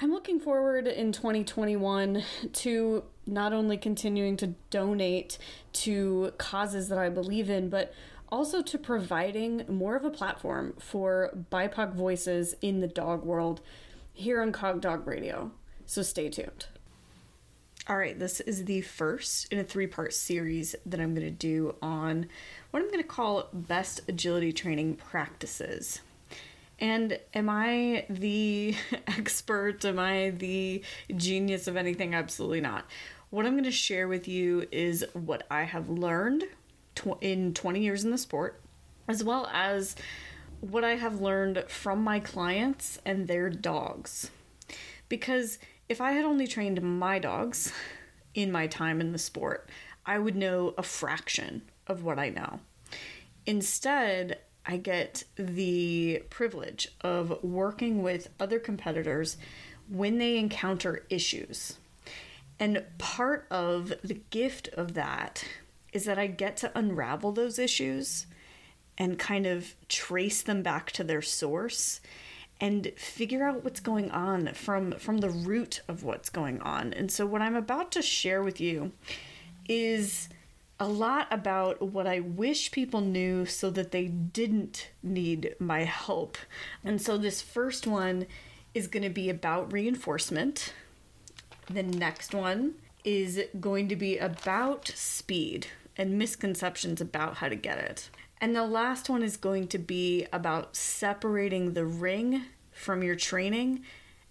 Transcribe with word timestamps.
I'm 0.00 0.12
looking 0.12 0.38
forward 0.38 0.86
in 0.86 1.10
2021 1.10 2.22
to 2.52 3.02
not 3.26 3.52
only 3.52 3.76
continuing 3.76 4.36
to 4.36 4.54
donate 4.70 5.38
to 5.72 6.32
causes 6.38 6.88
that 6.88 6.98
I 6.98 7.08
believe 7.08 7.50
in, 7.50 7.68
but 7.68 7.92
also 8.28 8.62
to 8.62 8.78
providing 8.78 9.64
more 9.66 9.96
of 9.96 10.04
a 10.04 10.10
platform 10.10 10.74
for 10.78 11.36
BIPOC 11.50 11.94
voices 11.94 12.54
in 12.62 12.78
the 12.78 12.86
dog 12.86 13.24
world 13.24 13.60
here 14.12 14.40
on 14.40 14.52
Cog 14.52 14.80
Dog 14.80 15.04
Radio. 15.04 15.50
So 15.84 16.02
stay 16.02 16.28
tuned. 16.28 16.66
All 17.88 17.96
right, 17.96 18.16
this 18.16 18.38
is 18.38 18.66
the 18.66 18.82
first 18.82 19.52
in 19.52 19.58
a 19.58 19.64
three 19.64 19.88
part 19.88 20.12
series 20.14 20.76
that 20.86 21.00
I'm 21.00 21.12
going 21.12 21.26
to 21.26 21.32
do 21.32 21.74
on 21.82 22.28
what 22.70 22.84
I'm 22.84 22.88
going 22.88 23.02
to 23.02 23.08
call 23.08 23.48
best 23.52 24.02
agility 24.08 24.52
training 24.52 24.94
practices. 24.94 26.02
And 26.78 27.18
am 27.34 27.48
I 27.48 28.06
the 28.08 28.74
expert? 29.08 29.84
Am 29.84 29.98
I 29.98 30.30
the 30.30 30.82
genius 31.16 31.66
of 31.66 31.76
anything? 31.76 32.14
Absolutely 32.14 32.60
not. 32.60 32.86
What 33.30 33.46
I'm 33.46 33.52
going 33.52 33.64
to 33.64 33.70
share 33.70 34.08
with 34.08 34.26
you 34.28 34.66
is 34.70 35.04
what 35.12 35.46
I 35.50 35.64
have 35.64 35.88
learned 35.88 36.44
tw- 36.94 37.20
in 37.20 37.52
20 37.52 37.80
years 37.80 38.04
in 38.04 38.10
the 38.10 38.18
sport, 38.18 38.60
as 39.06 39.22
well 39.22 39.48
as 39.52 39.96
what 40.60 40.84
I 40.84 40.96
have 40.96 41.20
learned 41.20 41.64
from 41.68 42.02
my 42.02 42.20
clients 42.20 42.98
and 43.04 43.26
their 43.26 43.50
dogs. 43.50 44.30
Because 45.08 45.58
if 45.88 46.00
I 46.00 46.12
had 46.12 46.24
only 46.24 46.46
trained 46.46 46.80
my 46.82 47.18
dogs 47.18 47.72
in 48.34 48.52
my 48.52 48.66
time 48.66 49.00
in 49.00 49.12
the 49.12 49.18
sport, 49.18 49.68
I 50.06 50.18
would 50.18 50.36
know 50.36 50.74
a 50.78 50.82
fraction 50.82 51.62
of 51.86 52.02
what 52.02 52.18
I 52.18 52.30
know. 52.30 52.60
Instead, 53.46 54.38
I 54.68 54.76
get 54.76 55.24
the 55.36 56.22
privilege 56.28 56.88
of 57.00 57.42
working 57.42 58.02
with 58.02 58.28
other 58.38 58.58
competitors 58.58 59.38
when 59.88 60.18
they 60.18 60.36
encounter 60.36 61.06
issues. 61.08 61.78
And 62.60 62.84
part 62.98 63.46
of 63.50 63.94
the 64.04 64.20
gift 64.28 64.68
of 64.68 64.92
that 64.92 65.42
is 65.94 66.04
that 66.04 66.18
I 66.18 66.26
get 66.26 66.58
to 66.58 66.78
unravel 66.78 67.32
those 67.32 67.58
issues 67.58 68.26
and 68.98 69.18
kind 69.18 69.46
of 69.46 69.74
trace 69.88 70.42
them 70.42 70.62
back 70.62 70.92
to 70.92 71.04
their 71.04 71.22
source 71.22 72.02
and 72.60 72.92
figure 72.96 73.44
out 73.44 73.64
what's 73.64 73.80
going 73.80 74.10
on 74.10 74.52
from 74.52 74.92
from 74.92 75.18
the 75.18 75.30
root 75.30 75.80
of 75.88 76.02
what's 76.02 76.28
going 76.28 76.60
on. 76.60 76.92
And 76.92 77.10
so 77.10 77.24
what 77.24 77.40
I'm 77.40 77.54
about 77.54 77.92
to 77.92 78.02
share 78.02 78.42
with 78.42 78.60
you 78.60 78.92
is 79.68 80.28
a 80.80 80.88
lot 80.88 81.26
about 81.30 81.82
what 81.82 82.06
I 82.06 82.20
wish 82.20 82.70
people 82.70 83.00
knew 83.00 83.46
so 83.46 83.70
that 83.70 83.90
they 83.90 84.06
didn't 84.06 84.90
need 85.02 85.56
my 85.58 85.84
help. 85.84 86.38
And 86.84 87.02
so 87.02 87.18
this 87.18 87.42
first 87.42 87.86
one 87.86 88.26
is 88.74 88.86
going 88.86 89.02
to 89.02 89.10
be 89.10 89.28
about 89.28 89.72
reinforcement. 89.72 90.72
The 91.68 91.82
next 91.82 92.32
one 92.32 92.74
is 93.04 93.42
going 93.58 93.88
to 93.88 93.96
be 93.96 94.18
about 94.18 94.88
speed 94.88 95.66
and 95.96 96.18
misconceptions 96.18 97.00
about 97.00 97.36
how 97.36 97.48
to 97.48 97.56
get 97.56 97.78
it. 97.78 98.10
And 98.40 98.54
the 98.54 98.64
last 98.64 99.10
one 99.10 99.24
is 99.24 99.36
going 99.36 99.66
to 99.68 99.78
be 99.78 100.26
about 100.32 100.76
separating 100.76 101.72
the 101.72 101.84
ring 101.84 102.42
from 102.70 103.02
your 103.02 103.16
training 103.16 103.82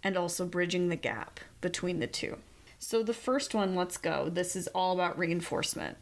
and 0.02 0.16
also 0.16 0.46
bridging 0.46 0.88
the 0.88 0.96
gap 0.96 1.42
between 1.60 2.00
the 2.00 2.08
two. 2.08 2.38
So, 2.80 3.04
the 3.04 3.14
first 3.14 3.54
one, 3.54 3.76
let's 3.76 3.98
go. 3.98 4.30
This 4.30 4.56
is 4.56 4.68
all 4.68 4.94
about 4.94 5.18
reinforcement. 5.18 5.98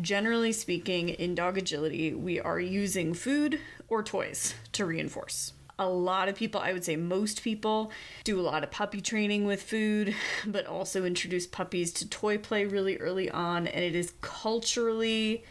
Generally 0.00 0.52
speaking, 0.52 1.10
in 1.10 1.34
dog 1.34 1.58
agility, 1.58 2.14
we 2.14 2.40
are 2.40 2.58
using 2.58 3.12
food 3.12 3.60
or 3.88 4.02
toys 4.02 4.54
to 4.72 4.86
reinforce. 4.86 5.52
A 5.78 5.88
lot 5.88 6.28
of 6.28 6.34
people, 6.34 6.60
I 6.60 6.72
would 6.72 6.84
say 6.84 6.96
most 6.96 7.42
people, 7.42 7.90
do 8.24 8.40
a 8.40 8.42
lot 8.42 8.64
of 8.64 8.70
puppy 8.70 9.02
training 9.02 9.44
with 9.44 9.62
food, 9.62 10.14
but 10.46 10.66
also 10.66 11.04
introduce 11.04 11.46
puppies 11.46 11.92
to 11.94 12.08
toy 12.08 12.38
play 12.38 12.64
really 12.64 12.96
early 12.96 13.30
on, 13.30 13.66
and 13.66 13.84
it 13.84 13.94
is 13.94 14.14
culturally 14.22 15.44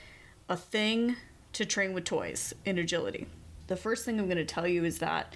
a 0.49 0.57
thing 0.57 1.17
to 1.53 1.65
train 1.65 1.93
with 1.93 2.05
toys 2.05 2.53
in 2.65 2.79
agility. 2.79 3.27
The 3.67 3.75
first 3.75 4.05
thing 4.05 4.19
I'm 4.19 4.25
going 4.25 4.37
to 4.37 4.45
tell 4.45 4.67
you 4.67 4.83
is 4.85 4.99
that 4.99 5.35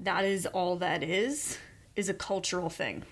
that 0.00 0.24
is 0.24 0.44
all 0.44 0.76
that 0.76 1.02
is 1.02 1.58
is 1.94 2.10
a 2.10 2.14
cultural 2.14 2.68
thing 2.68 3.02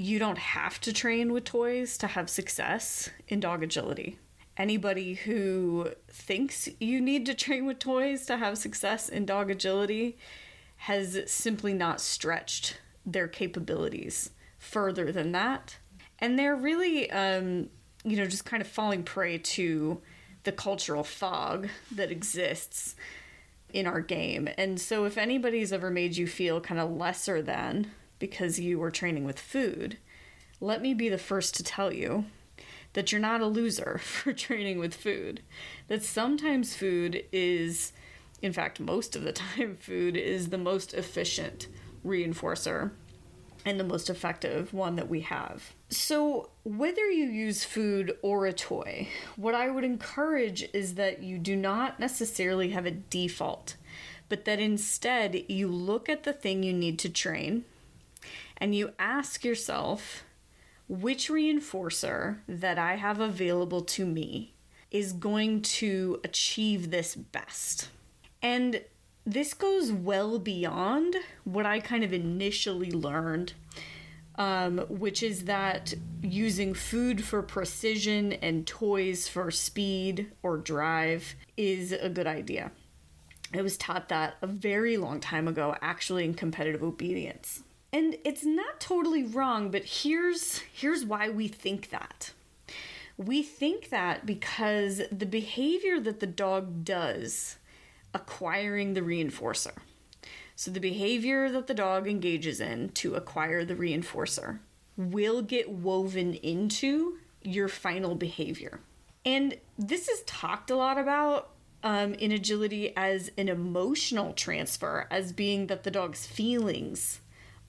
you 0.00 0.18
don't 0.18 0.38
have 0.38 0.80
to 0.80 0.94
train 0.94 1.30
with 1.30 1.44
toys 1.44 1.98
to 1.98 2.06
have 2.06 2.30
success 2.30 3.10
in 3.28 3.38
dog 3.38 3.62
agility. 3.62 4.18
Anybody 4.56 5.12
who 5.12 5.90
thinks 6.08 6.70
you 6.80 7.02
need 7.02 7.26
to 7.26 7.34
train 7.34 7.66
with 7.66 7.78
toys 7.78 8.24
to 8.26 8.38
have 8.38 8.56
success 8.56 9.10
in 9.10 9.26
dog 9.26 9.50
agility 9.50 10.16
has 10.76 11.18
simply 11.26 11.74
not 11.74 12.00
stretched 12.00 12.78
their 13.04 13.28
capabilities 13.28 14.30
further 14.58 15.12
than 15.12 15.32
that. 15.32 15.76
And 16.18 16.38
they're 16.38 16.56
really, 16.56 17.10
um, 17.10 17.68
you 18.02 18.16
know, 18.16 18.24
just 18.24 18.46
kind 18.46 18.62
of 18.62 18.66
falling 18.66 19.02
prey 19.02 19.36
to 19.36 20.00
the 20.44 20.52
cultural 20.52 21.04
fog 21.04 21.68
that 21.92 22.10
exists 22.10 22.96
in 23.70 23.86
our 23.86 24.00
game. 24.00 24.48
And 24.56 24.80
so, 24.80 25.04
if 25.04 25.18
anybody's 25.18 25.74
ever 25.74 25.90
made 25.90 26.16
you 26.16 26.26
feel 26.26 26.58
kind 26.58 26.80
of 26.80 26.90
lesser 26.90 27.42
than 27.42 27.90
because 28.20 28.60
you 28.60 28.78
were 28.78 28.92
training 28.92 29.24
with 29.24 29.40
food, 29.40 29.98
let 30.60 30.80
me 30.80 30.94
be 30.94 31.08
the 31.08 31.18
first 31.18 31.56
to 31.56 31.64
tell 31.64 31.92
you 31.92 32.26
that 32.92 33.10
you're 33.10 33.20
not 33.20 33.40
a 33.40 33.46
loser 33.46 33.98
for 34.02 34.32
training 34.32 34.78
with 34.78 34.94
food. 34.94 35.42
That 35.88 36.04
sometimes 36.04 36.76
food 36.76 37.24
is, 37.32 37.92
in 38.40 38.52
fact, 38.52 38.78
most 38.78 39.16
of 39.16 39.22
the 39.22 39.32
time, 39.56 39.76
food 39.76 40.16
is 40.16 40.50
the 40.50 40.58
most 40.58 40.94
efficient 40.94 41.66
reinforcer 42.06 42.92
and 43.64 43.78
the 43.78 43.84
most 43.84 44.08
effective 44.08 44.72
one 44.72 44.96
that 44.96 45.08
we 45.08 45.20
have. 45.20 45.74
So, 45.90 46.48
whether 46.64 47.10
you 47.10 47.26
use 47.26 47.62
food 47.62 48.16
or 48.22 48.46
a 48.46 48.54
toy, 48.54 49.08
what 49.36 49.54
I 49.54 49.68
would 49.68 49.84
encourage 49.84 50.66
is 50.72 50.94
that 50.94 51.22
you 51.22 51.36
do 51.38 51.56
not 51.56 52.00
necessarily 52.00 52.70
have 52.70 52.86
a 52.86 52.90
default, 52.90 53.76
but 54.30 54.46
that 54.46 54.60
instead 54.60 55.44
you 55.48 55.68
look 55.68 56.08
at 56.08 56.22
the 56.22 56.32
thing 56.32 56.62
you 56.62 56.72
need 56.72 56.98
to 57.00 57.10
train 57.10 57.64
and 58.60 58.74
you 58.74 58.92
ask 58.98 59.44
yourself 59.44 60.24
which 60.88 61.28
reinforcer 61.28 62.38
that 62.48 62.78
I 62.78 62.96
have 62.96 63.20
available 63.20 63.82
to 63.82 64.04
me 64.04 64.54
is 64.90 65.12
going 65.12 65.62
to 65.62 66.20
achieve 66.24 66.90
this 66.90 67.14
best. 67.14 67.88
And 68.42 68.82
this 69.24 69.54
goes 69.54 69.92
well 69.92 70.38
beyond 70.38 71.14
what 71.44 71.64
I 71.64 71.78
kind 71.78 72.02
of 72.02 72.12
initially 72.12 72.90
learned, 72.90 73.52
um, 74.34 74.78
which 74.88 75.22
is 75.22 75.44
that 75.44 75.94
using 76.22 76.74
food 76.74 77.22
for 77.22 77.42
precision 77.42 78.32
and 78.32 78.66
toys 78.66 79.28
for 79.28 79.50
speed 79.50 80.32
or 80.42 80.56
drive 80.56 81.36
is 81.56 81.92
a 81.92 82.08
good 82.08 82.26
idea. 82.26 82.72
I 83.54 83.62
was 83.62 83.76
taught 83.76 84.08
that 84.08 84.36
a 84.42 84.46
very 84.46 84.96
long 84.96 85.20
time 85.20 85.46
ago, 85.46 85.76
actually, 85.80 86.24
in 86.24 86.34
competitive 86.34 86.82
obedience. 86.82 87.62
And 87.92 88.16
it's 88.24 88.44
not 88.44 88.80
totally 88.80 89.24
wrong, 89.24 89.70
but 89.70 89.84
here's 89.84 90.58
here's 90.72 91.04
why 91.04 91.28
we 91.28 91.48
think 91.48 91.90
that. 91.90 92.32
We 93.16 93.42
think 93.42 93.90
that 93.90 94.24
because 94.24 95.02
the 95.10 95.26
behavior 95.26 96.00
that 96.00 96.20
the 96.20 96.26
dog 96.26 96.84
does 96.84 97.56
acquiring 98.14 98.94
the 98.94 99.02
reinforcer. 99.02 99.72
So 100.56 100.70
the 100.70 100.80
behavior 100.80 101.50
that 101.50 101.66
the 101.66 101.74
dog 101.74 102.06
engages 102.06 102.60
in 102.60 102.90
to 102.90 103.14
acquire 103.14 103.64
the 103.64 103.74
reinforcer 103.74 104.60
will 104.96 105.42
get 105.42 105.70
woven 105.70 106.34
into 106.34 107.18
your 107.42 107.68
final 107.68 108.14
behavior. 108.14 108.80
And 109.24 109.56
this 109.78 110.08
is 110.08 110.22
talked 110.22 110.70
a 110.70 110.76
lot 110.76 110.98
about 110.98 111.50
um, 111.82 112.14
in 112.14 112.32
agility 112.32 112.94
as 112.96 113.30
an 113.38 113.48
emotional 113.48 114.32
transfer, 114.34 115.06
as 115.10 115.32
being 115.32 115.68
that 115.68 115.84
the 115.84 115.90
dog's 115.90 116.26
feelings 116.26 117.19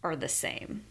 are 0.03 0.15
the 0.15 0.29
same. 0.29 0.85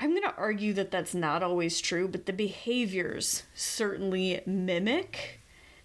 I'm 0.00 0.10
going 0.10 0.22
to 0.22 0.34
argue 0.36 0.72
that 0.74 0.90
that's 0.90 1.14
not 1.14 1.42
always 1.42 1.80
true, 1.80 2.08
but 2.08 2.26
the 2.26 2.32
behaviors 2.32 3.44
certainly 3.54 4.40
mimic 4.46 5.40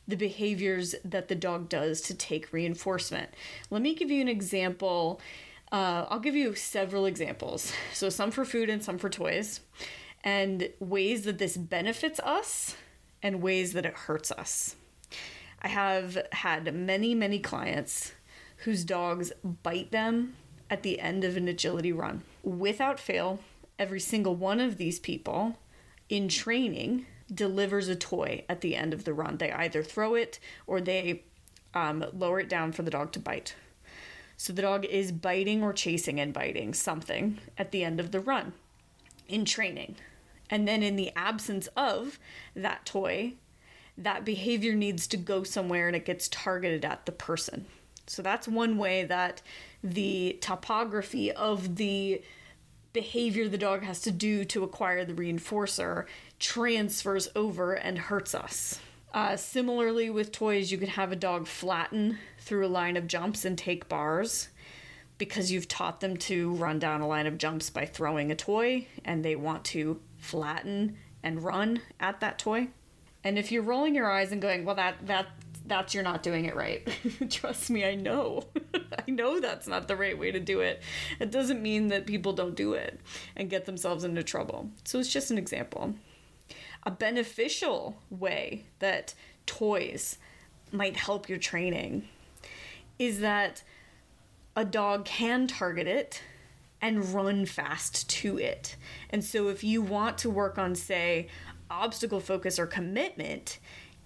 the 0.08 0.16
behaviors 0.16 0.96
that 1.06 1.28
the 1.28 1.36
dog 1.36 1.70
does 1.70 2.02
to 2.02 2.16
take 2.16 2.52
reinforcement. 2.52 3.30
Let 3.70 3.84
me 3.84 3.94
give 3.94 4.10
you 4.10 4.22
an 4.22 4.28
example 4.28 5.22
Uh, 5.72 6.06
I'll 6.10 6.20
give 6.20 6.36
you 6.36 6.56
several 6.56 7.06
examples. 7.06 7.72
So, 7.94 8.10
some 8.10 8.32
for 8.32 8.44
food 8.44 8.70
and 8.72 8.84
some 8.84 8.98
for 8.98 9.08
toys, 9.08 9.60
and 10.24 10.70
ways 10.80 11.26
that 11.26 11.38
this 11.38 11.58
benefits 11.58 12.20
us 12.22 12.76
and 13.22 13.42
ways 13.44 13.74
that 13.74 13.86
it 13.86 13.94
hurts 13.94 14.32
us. 14.32 14.76
I 15.62 15.68
have 15.68 16.18
had 16.32 16.74
many, 16.74 17.14
many 17.14 17.38
clients 17.38 18.14
whose 18.64 18.84
dogs 18.84 19.32
bite 19.44 19.92
them 19.92 20.36
at 20.70 20.84
the 20.84 21.00
end 21.00 21.24
of 21.24 21.38
an 21.38 21.48
agility 21.48 21.92
run. 21.92 22.24
Without 22.44 23.00
fail, 23.00 23.40
every 23.78 24.00
single 24.00 24.36
one 24.36 24.60
of 24.60 24.78
these 24.78 25.00
people 25.00 25.58
in 26.10 26.28
training 26.28 27.06
delivers 27.34 27.88
a 27.88 27.96
toy 27.96 28.44
at 28.50 28.62
the 28.62 28.76
end 28.76 28.94
of 28.94 29.04
the 29.04 29.14
run. 29.14 29.38
They 29.38 29.52
either 29.52 29.84
throw 29.84 30.16
it 30.16 30.40
or 30.68 30.82
they 30.82 31.24
um, 31.74 32.04
lower 32.14 32.40
it 32.40 32.50
down 32.50 32.72
for 32.72 32.82
the 32.82 32.92
dog 32.92 33.12
to 33.14 33.20
bite. 33.20 33.56
So 34.38 34.54
the 34.54 34.62
dog 34.62 34.86
is 34.86 35.12
biting 35.12 35.62
or 35.62 35.74
chasing 35.74 36.20
and 36.20 36.34
biting 36.34 36.74
something 36.74 37.40
at 37.58 37.72
the 37.72 37.84
end 37.84 38.00
of 38.00 38.12
the 38.12 38.20
run 38.20 38.54
in 39.28 39.46
training. 39.46 39.96
And 40.50 40.68
then, 40.68 40.82
in 40.82 40.96
the 40.96 41.12
absence 41.16 41.68
of 41.76 42.18
that 42.56 42.86
toy, 42.86 43.34
that 43.96 44.26
behavior 44.26 44.74
needs 44.74 45.06
to 45.08 45.18
go 45.18 45.44
somewhere 45.44 45.88
and 45.88 45.96
it 45.96 46.06
gets 46.06 46.28
targeted 46.30 46.84
at 46.84 47.06
the 47.06 47.12
person. 47.12 47.66
So 48.10 48.22
that's 48.22 48.48
one 48.48 48.78
way 48.78 49.04
that 49.06 49.42
the 49.84 50.40
topography 50.42 51.32
of 51.32 51.76
the 51.76 52.22
behavior 52.92 53.48
the 53.48 53.58
dog 53.58 53.84
has 53.84 54.02
to 54.02 54.12
do 54.12 54.44
to 54.46 54.64
acquire 54.64 55.06
the 55.06 55.14
reinforcer 55.14 56.06
transfers 56.40 57.30
over 57.36 57.74
and 57.74 58.00
hurts 58.00 58.34
us. 58.34 58.80
Uh, 59.14 59.36
similarly, 59.36 60.10
with 60.10 60.32
toys, 60.32 60.72
you 60.72 60.78
could 60.78 60.90
have 60.90 61.12
a 61.12 61.16
dog 61.16 61.46
flatten 61.46 62.18
through 62.40 62.66
a 62.66 62.68
line 62.68 62.98
of 62.98 63.08
jumps 63.08 63.46
and 63.46 63.58
take 63.58 63.88
bars 63.88 64.50
because 65.20 65.52
you've 65.52 65.68
taught 65.68 66.00
them 66.00 66.18
to 66.18 66.52
run 66.54 66.80
down 66.80 67.02
a 67.02 67.08
line 67.08 67.28
of 67.28 67.38
jumps 67.38 67.70
by 67.70 67.86
throwing 67.86 68.32
a 68.32 68.36
toy 68.36 68.88
and 69.06 69.24
they 69.24 69.36
want 69.36 69.64
to 69.66 70.00
flatten 70.18 70.98
and 71.22 71.44
run 71.44 71.82
at 72.00 72.20
that 72.22 72.40
toy. 72.40 72.70
And 73.24 73.38
if 73.38 73.52
you're 73.52 73.64
rolling 73.64 73.94
your 73.94 74.10
eyes 74.10 74.32
and 74.32 74.42
going, 74.42 74.64
well, 74.64 74.76
that, 74.76 74.96
that, 75.06 75.28
that's 75.70 75.94
you're 75.94 76.04
not 76.04 76.24
doing 76.24 76.46
it 76.46 76.56
right. 76.56 76.88
Trust 77.30 77.70
me, 77.70 77.86
I 77.86 77.96
know. 77.96 78.44
I 79.08 79.12
know 79.12 79.40
that's 79.40 79.68
not 79.68 79.88
the 79.88 79.96
right 79.96 80.18
way 80.18 80.32
to 80.32 80.40
do 80.40 80.62
it. 80.62 80.82
It 81.20 81.32
doesn't 81.32 81.62
mean 81.62 81.88
that 81.90 82.06
people 82.06 82.34
don't 82.34 82.56
do 82.56 82.74
it 82.74 83.00
and 83.36 83.50
get 83.50 83.66
themselves 83.66 84.04
into 84.04 84.24
trouble. 84.24 84.70
So 84.84 85.00
it's 85.00 85.12
just 85.12 85.32
an 85.32 85.38
example. 85.38 85.96
A 86.84 86.92
beneficial 86.92 87.98
way 88.10 88.66
that 88.80 89.14
toys 89.46 90.18
might 90.72 90.98
help 90.98 91.30
your 91.30 91.38
training 91.38 92.08
is 92.98 93.20
that 93.20 93.64
a 94.56 94.66
dog 94.66 95.06
can 95.06 95.48
target 95.48 95.88
it 95.88 96.22
and 96.82 97.14
run 97.14 97.46
fast 97.46 98.10
to 98.10 98.38
it. 98.38 98.76
And 99.10 99.24
so 99.24 99.50
if 99.50 99.64
you 99.64 99.82
want 99.82 100.18
to 100.20 100.30
work 100.30 100.58
on, 100.58 100.76
say, 100.76 101.28
obstacle 101.70 102.20
focus 102.20 102.58
or 102.58 102.66
commitment, 102.66 103.60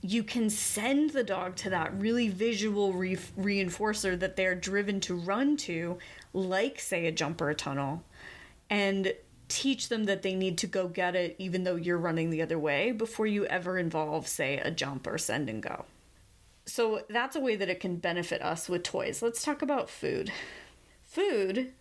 you 0.05 0.21
can 0.21 0.49
send 0.49 1.11
the 1.11 1.23
dog 1.23 1.55
to 1.55 1.69
that 1.69 1.97
really 1.97 2.27
visual 2.27 2.91
re- 2.91 3.15
reinforcer 3.15 4.19
that 4.19 4.35
they're 4.35 4.53
driven 4.53 4.99
to 4.99 5.15
run 5.15 5.55
to, 5.55 5.97
like, 6.33 6.77
say, 6.79 7.07
a 7.07 7.11
jump 7.11 7.39
or 7.39 7.49
a 7.49 7.55
tunnel, 7.55 8.03
and 8.69 9.13
teach 9.47 9.87
them 9.87 10.03
that 10.03 10.21
they 10.21 10.35
need 10.35 10.57
to 10.57 10.67
go 10.67 10.87
get 10.87 11.15
it 11.15 11.35
even 11.39 11.63
though 11.63 11.75
you're 11.75 11.97
running 11.97 12.29
the 12.29 12.41
other 12.41 12.59
way 12.59 12.91
before 12.91 13.25
you 13.25 13.45
ever 13.45 13.77
involve, 13.77 14.27
say, 14.27 14.57
a 14.57 14.69
jump 14.69 15.07
or 15.07 15.17
send 15.17 15.49
and 15.49 15.63
go. 15.63 15.85
So 16.65 17.03
that's 17.09 17.35
a 17.37 17.41
way 17.41 17.55
that 17.55 17.69
it 17.69 17.79
can 17.79 17.95
benefit 17.95 18.41
us 18.41 18.67
with 18.67 18.83
toys. 18.83 19.21
Let's 19.21 19.43
talk 19.43 19.61
about 19.61 19.89
food. 19.89 20.31
Food, 21.05 21.71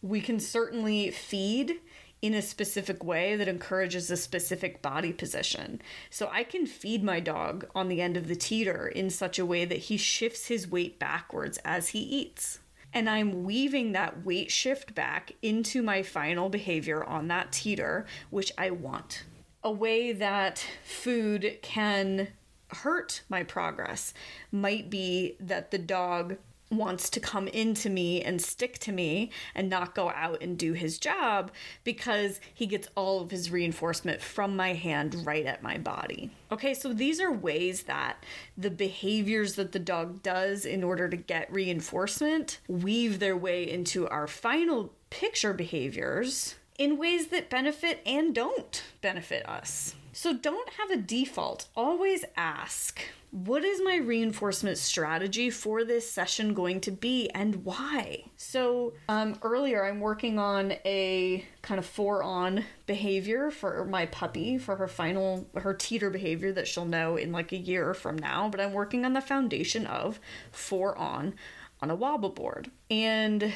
we 0.00 0.20
can 0.20 0.40
certainly 0.40 1.10
feed 1.10 1.80
in 2.22 2.34
a 2.34 2.40
specific 2.40 3.02
way 3.02 3.34
that 3.34 3.48
encourages 3.48 4.08
a 4.10 4.16
specific 4.16 4.80
body 4.80 5.12
position. 5.12 5.82
So 6.08 6.30
I 6.32 6.44
can 6.44 6.66
feed 6.66 7.02
my 7.02 7.18
dog 7.18 7.66
on 7.74 7.88
the 7.88 8.00
end 8.00 8.16
of 8.16 8.28
the 8.28 8.36
teeter 8.36 8.86
in 8.86 9.10
such 9.10 9.40
a 9.40 9.44
way 9.44 9.64
that 9.64 9.78
he 9.78 9.96
shifts 9.96 10.46
his 10.46 10.70
weight 10.70 11.00
backwards 11.00 11.58
as 11.64 11.88
he 11.88 11.98
eats. 11.98 12.60
And 12.94 13.10
I'm 13.10 13.42
weaving 13.42 13.92
that 13.92 14.24
weight 14.24 14.52
shift 14.52 14.94
back 14.94 15.32
into 15.42 15.82
my 15.82 16.02
final 16.02 16.48
behavior 16.48 17.02
on 17.02 17.26
that 17.28 17.50
teeter, 17.50 18.06
which 18.30 18.52
I 18.56 18.70
want. 18.70 19.24
A 19.64 19.72
way 19.72 20.12
that 20.12 20.64
food 20.84 21.58
can 21.62 22.28
hurt 22.68 23.22
my 23.28 23.42
progress 23.42 24.14
might 24.50 24.90
be 24.90 25.36
that 25.40 25.70
the 25.70 25.78
dog 25.78 26.36
wants 26.72 27.10
to 27.10 27.20
come 27.20 27.48
into 27.48 27.90
me 27.90 28.22
and 28.22 28.40
stick 28.40 28.78
to 28.80 28.92
me 28.92 29.30
and 29.54 29.68
not 29.68 29.94
go 29.94 30.10
out 30.10 30.42
and 30.42 30.58
do 30.58 30.72
his 30.72 30.98
job 30.98 31.50
because 31.84 32.40
he 32.52 32.66
gets 32.66 32.88
all 32.94 33.20
of 33.20 33.30
his 33.30 33.50
reinforcement 33.50 34.20
from 34.20 34.56
my 34.56 34.72
hand 34.72 35.26
right 35.26 35.46
at 35.46 35.62
my 35.62 35.78
body. 35.78 36.30
Okay, 36.50 36.74
so 36.74 36.92
these 36.92 37.20
are 37.20 37.32
ways 37.32 37.84
that 37.84 38.24
the 38.56 38.70
behaviors 38.70 39.54
that 39.54 39.72
the 39.72 39.78
dog 39.78 40.22
does 40.22 40.64
in 40.64 40.82
order 40.82 41.08
to 41.08 41.16
get 41.16 41.52
reinforcement 41.52 42.58
weave 42.68 43.18
their 43.18 43.36
way 43.36 43.68
into 43.68 44.08
our 44.08 44.26
final 44.26 44.92
picture 45.10 45.52
behaviors 45.52 46.56
in 46.78 46.96
ways 46.96 47.28
that 47.28 47.50
benefit 47.50 48.00
and 48.06 48.34
don't 48.34 48.82
benefit 49.00 49.48
us. 49.48 49.94
So 50.12 50.34
don't 50.34 50.68
have 50.74 50.90
a 50.90 50.96
default. 50.96 51.68
Always 51.76 52.24
ask 52.36 53.00
what 53.32 53.64
is 53.64 53.80
my 53.82 53.96
reinforcement 53.96 54.76
strategy 54.76 55.48
for 55.48 55.84
this 55.84 56.08
session 56.08 56.52
going 56.52 56.82
to 56.82 56.90
be 56.90 57.30
and 57.30 57.64
why? 57.64 58.24
So, 58.36 58.92
um, 59.08 59.38
earlier 59.40 59.86
I'm 59.86 60.00
working 60.00 60.38
on 60.38 60.72
a 60.84 61.42
kind 61.62 61.78
of 61.78 61.86
four 61.86 62.22
on 62.22 62.66
behavior 62.84 63.50
for 63.50 63.86
my 63.86 64.04
puppy 64.04 64.58
for 64.58 64.76
her 64.76 64.86
final, 64.86 65.48
her 65.56 65.72
teeter 65.72 66.10
behavior 66.10 66.52
that 66.52 66.68
she'll 66.68 66.84
know 66.84 67.16
in 67.16 67.32
like 67.32 67.52
a 67.52 67.56
year 67.56 67.94
from 67.94 68.16
now. 68.16 68.50
But 68.50 68.60
I'm 68.60 68.74
working 68.74 69.06
on 69.06 69.14
the 69.14 69.22
foundation 69.22 69.86
of 69.86 70.20
four 70.50 70.96
on 70.98 71.34
on 71.80 71.90
a 71.90 71.96
wobble 71.96 72.28
board. 72.28 72.70
And 72.90 73.50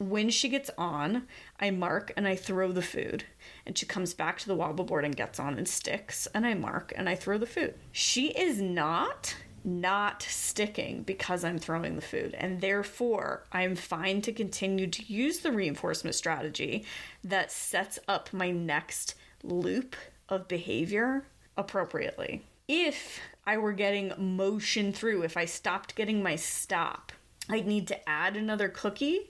when 0.00 0.30
she 0.30 0.48
gets 0.48 0.70
on, 0.76 1.28
I 1.60 1.70
mark 1.70 2.12
and 2.16 2.26
I 2.26 2.34
throw 2.34 2.72
the 2.72 2.82
food. 2.82 3.24
And 3.66 3.76
she 3.76 3.86
comes 3.86 4.14
back 4.14 4.38
to 4.38 4.48
the 4.48 4.54
wobble 4.54 4.84
board 4.84 5.04
and 5.04 5.16
gets 5.16 5.38
on 5.38 5.58
and 5.58 5.68
sticks, 5.68 6.26
and 6.34 6.46
I 6.46 6.54
mark 6.54 6.92
and 6.96 7.08
I 7.08 7.14
throw 7.14 7.38
the 7.38 7.46
food. 7.46 7.74
She 7.92 8.28
is 8.28 8.60
not 8.60 9.36
not 9.62 10.22
sticking 10.22 11.02
because 11.02 11.44
I'm 11.44 11.58
throwing 11.58 11.96
the 11.96 12.02
food, 12.02 12.34
and 12.38 12.60
therefore 12.60 13.44
I'm 13.52 13.76
fine 13.76 14.22
to 14.22 14.32
continue 14.32 14.86
to 14.86 15.12
use 15.12 15.40
the 15.40 15.52
reinforcement 15.52 16.14
strategy 16.14 16.84
that 17.24 17.52
sets 17.52 17.98
up 18.08 18.32
my 18.32 18.50
next 18.50 19.14
loop 19.42 19.96
of 20.28 20.48
behavior 20.48 21.24
appropriately. 21.56 22.42
If 22.68 23.20
I 23.46 23.58
were 23.58 23.72
getting 23.72 24.12
motion 24.16 24.92
through, 24.92 25.22
if 25.22 25.36
I 25.36 25.44
stopped 25.44 25.96
getting 25.96 26.22
my 26.22 26.36
stop, 26.36 27.12
I'd 27.48 27.66
need 27.66 27.88
to 27.88 28.08
add 28.08 28.36
another 28.36 28.68
cookie 28.68 29.29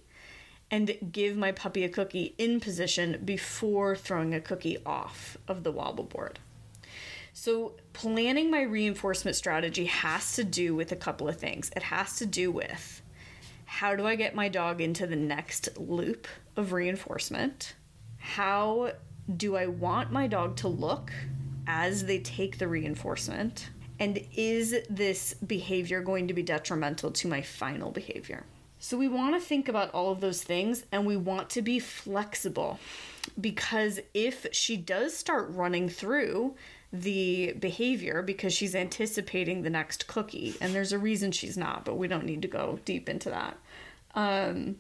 and 0.70 0.96
give 1.12 1.36
my 1.36 1.52
puppy 1.52 1.84
a 1.84 1.88
cookie 1.88 2.34
in 2.38 2.60
position 2.60 3.20
before 3.24 3.96
throwing 3.96 4.34
a 4.34 4.40
cookie 4.40 4.78
off 4.86 5.36
of 5.48 5.64
the 5.64 5.72
wobble 5.72 6.04
board. 6.04 6.38
So, 7.32 7.74
planning 7.92 8.50
my 8.50 8.62
reinforcement 8.62 9.36
strategy 9.36 9.86
has 9.86 10.34
to 10.34 10.44
do 10.44 10.74
with 10.74 10.92
a 10.92 10.96
couple 10.96 11.28
of 11.28 11.38
things. 11.38 11.70
It 11.76 11.84
has 11.84 12.16
to 12.18 12.26
do 12.26 12.50
with 12.50 13.02
how 13.64 13.94
do 13.94 14.04
I 14.06 14.16
get 14.16 14.34
my 14.34 14.48
dog 14.48 14.80
into 14.80 15.06
the 15.06 15.16
next 15.16 15.68
loop 15.78 16.26
of 16.56 16.72
reinforcement? 16.72 17.74
How 18.18 18.92
do 19.36 19.56
I 19.56 19.66
want 19.66 20.10
my 20.10 20.26
dog 20.26 20.56
to 20.56 20.68
look 20.68 21.12
as 21.66 22.04
they 22.04 22.18
take 22.18 22.58
the 22.58 22.66
reinforcement? 22.66 23.70
And 24.00 24.26
is 24.34 24.74
this 24.90 25.34
behavior 25.34 26.00
going 26.00 26.26
to 26.28 26.34
be 26.34 26.42
detrimental 26.42 27.12
to 27.12 27.28
my 27.28 27.42
final 27.42 27.92
behavior? 27.92 28.44
So 28.80 28.96
we 28.96 29.08
want 29.08 29.34
to 29.34 29.40
think 29.40 29.68
about 29.68 29.90
all 29.90 30.10
of 30.10 30.20
those 30.20 30.42
things 30.42 30.86
and 30.90 31.06
we 31.06 31.16
want 31.16 31.50
to 31.50 31.62
be 31.62 31.78
flexible 31.78 32.80
because 33.38 34.00
if 34.14 34.46
she 34.52 34.78
does 34.78 35.14
start 35.14 35.50
running 35.50 35.90
through 35.90 36.54
the 36.90 37.52
behavior 37.52 38.22
because 38.22 38.54
she's 38.54 38.74
anticipating 38.74 39.62
the 39.62 39.70
next 39.70 40.06
cookie, 40.06 40.54
and 40.60 40.74
there's 40.74 40.92
a 40.92 40.98
reason 40.98 41.30
she's 41.30 41.56
not, 41.56 41.84
but 41.84 41.96
we 41.96 42.08
don't 42.08 42.24
need 42.24 42.42
to 42.42 42.48
go 42.48 42.80
deep 42.84 43.08
into 43.08 43.28
that. 43.28 43.56
Um, 44.14 44.76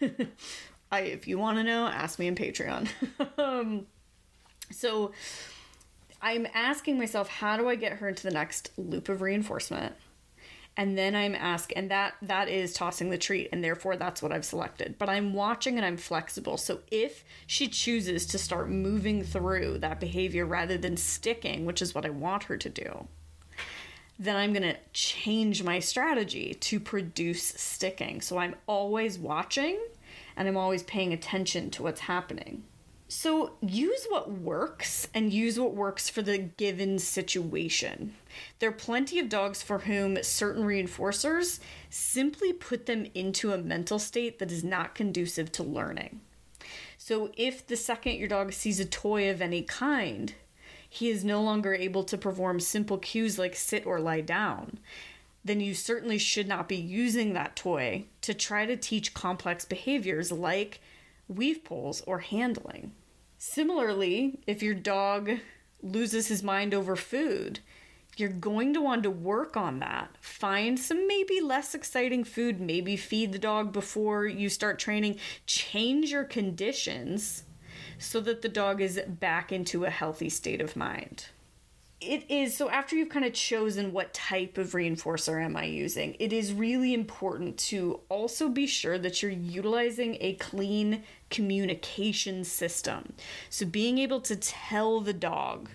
I, 0.92 1.00
if 1.00 1.28
you 1.28 1.36
want 1.36 1.58
to 1.58 1.64
know, 1.64 1.86
ask 1.86 2.18
me 2.18 2.28
in 2.28 2.36
Patreon. 2.36 2.88
um, 3.38 3.86
so 4.70 5.12
I'm 6.22 6.46
asking 6.54 6.96
myself, 6.96 7.28
how 7.28 7.56
do 7.56 7.68
I 7.68 7.74
get 7.74 7.94
her 7.94 8.08
into 8.08 8.22
the 8.22 8.30
next 8.30 8.70
loop 8.78 9.08
of 9.08 9.20
reinforcement? 9.20 9.94
And 10.78 10.96
then 10.96 11.16
I'm 11.16 11.34
asked, 11.34 11.72
and 11.74 11.90
that 11.90 12.14
that 12.22 12.48
is 12.48 12.72
tossing 12.72 13.10
the 13.10 13.18
treat, 13.18 13.48
and 13.50 13.64
therefore 13.64 13.96
that's 13.96 14.22
what 14.22 14.30
I've 14.30 14.44
selected. 14.44 14.94
But 14.96 15.08
I'm 15.08 15.34
watching 15.34 15.76
and 15.76 15.84
I'm 15.84 15.96
flexible. 15.96 16.56
So 16.56 16.78
if 16.92 17.24
she 17.48 17.66
chooses 17.66 18.24
to 18.26 18.38
start 18.38 18.70
moving 18.70 19.24
through 19.24 19.78
that 19.78 19.98
behavior 19.98 20.46
rather 20.46 20.78
than 20.78 20.96
sticking, 20.96 21.66
which 21.66 21.82
is 21.82 21.96
what 21.96 22.06
I 22.06 22.10
want 22.10 22.44
her 22.44 22.56
to 22.56 22.68
do, 22.68 23.08
then 24.20 24.36
I'm 24.36 24.52
going 24.52 24.62
to 24.62 24.78
change 24.92 25.64
my 25.64 25.80
strategy 25.80 26.54
to 26.54 26.78
produce 26.78 27.42
sticking. 27.42 28.20
So 28.20 28.38
I'm 28.38 28.54
always 28.68 29.18
watching 29.18 29.80
and 30.36 30.46
I'm 30.46 30.56
always 30.56 30.84
paying 30.84 31.12
attention 31.12 31.70
to 31.72 31.82
what's 31.82 32.02
happening. 32.02 32.62
So 33.10 33.52
use 33.62 34.06
what 34.10 34.30
works 34.30 35.08
and 35.14 35.32
use 35.32 35.58
what 35.58 35.74
works 35.74 36.10
for 36.10 36.20
the 36.20 36.36
given 36.36 36.98
situation. 36.98 38.14
There 38.58 38.68
are 38.68 38.72
plenty 38.72 39.18
of 39.18 39.30
dogs 39.30 39.62
for 39.62 39.78
whom 39.78 40.22
certain 40.22 40.64
reinforcers 40.64 41.58
simply 41.88 42.52
put 42.52 42.84
them 42.84 43.06
into 43.14 43.52
a 43.52 43.58
mental 43.58 43.98
state 43.98 44.38
that 44.38 44.52
is 44.52 44.62
not 44.62 44.94
conducive 44.94 45.50
to 45.52 45.62
learning. 45.62 46.20
So 46.98 47.30
if 47.34 47.66
the 47.66 47.76
second 47.76 48.16
your 48.16 48.28
dog 48.28 48.52
sees 48.52 48.78
a 48.78 48.84
toy 48.84 49.30
of 49.30 49.40
any 49.40 49.62
kind, 49.62 50.34
he 50.86 51.08
is 51.08 51.24
no 51.24 51.42
longer 51.42 51.72
able 51.72 52.04
to 52.04 52.18
perform 52.18 52.60
simple 52.60 52.98
cues 52.98 53.38
like 53.38 53.56
sit 53.56 53.86
or 53.86 54.00
lie 54.00 54.20
down, 54.20 54.78
then 55.42 55.60
you 55.60 55.72
certainly 55.72 56.18
should 56.18 56.46
not 56.46 56.68
be 56.68 56.76
using 56.76 57.32
that 57.32 57.56
toy 57.56 58.04
to 58.20 58.34
try 58.34 58.66
to 58.66 58.76
teach 58.76 59.14
complex 59.14 59.64
behaviors 59.64 60.30
like 60.30 60.80
weave 61.28 61.64
poles 61.64 62.02
or 62.06 62.18
handling. 62.20 62.92
Similarly, 63.38 64.40
if 64.46 64.62
your 64.62 64.74
dog 64.74 65.30
loses 65.82 66.28
his 66.28 66.42
mind 66.42 66.74
over 66.74 66.96
food, 66.96 67.60
you're 68.16 68.28
going 68.28 68.74
to 68.74 68.80
want 68.80 69.04
to 69.04 69.10
work 69.10 69.56
on 69.56 69.78
that. 69.78 70.16
Find 70.20 70.78
some 70.78 71.06
maybe 71.06 71.40
less 71.40 71.74
exciting 71.74 72.24
food, 72.24 72.60
maybe 72.60 72.96
feed 72.96 73.32
the 73.32 73.38
dog 73.38 73.72
before 73.72 74.26
you 74.26 74.48
start 74.48 74.78
training. 74.78 75.18
Change 75.46 76.10
your 76.10 76.24
conditions 76.24 77.44
so 77.98 78.20
that 78.20 78.42
the 78.42 78.48
dog 78.48 78.80
is 78.80 79.00
back 79.06 79.52
into 79.52 79.84
a 79.84 79.90
healthy 79.90 80.28
state 80.28 80.60
of 80.60 80.74
mind 80.74 81.26
it 82.00 82.30
is 82.30 82.56
so 82.56 82.70
after 82.70 82.94
you've 82.94 83.08
kind 83.08 83.24
of 83.24 83.32
chosen 83.32 83.92
what 83.92 84.14
type 84.14 84.56
of 84.56 84.72
reinforcer 84.72 85.42
am 85.44 85.56
I 85.56 85.64
using, 85.64 86.16
it 86.20 86.32
is 86.32 86.52
really 86.52 86.94
important 86.94 87.58
to 87.58 88.00
also 88.08 88.48
be 88.48 88.66
sure 88.66 88.98
that 88.98 89.22
you're 89.22 89.32
utilizing 89.32 90.16
a 90.20 90.34
clean 90.34 91.02
communication 91.30 92.44
system. 92.44 93.14
So 93.50 93.66
being 93.66 93.98
able 93.98 94.20
to 94.22 94.36
tell 94.36 95.00
the 95.00 95.12
dog 95.12 95.70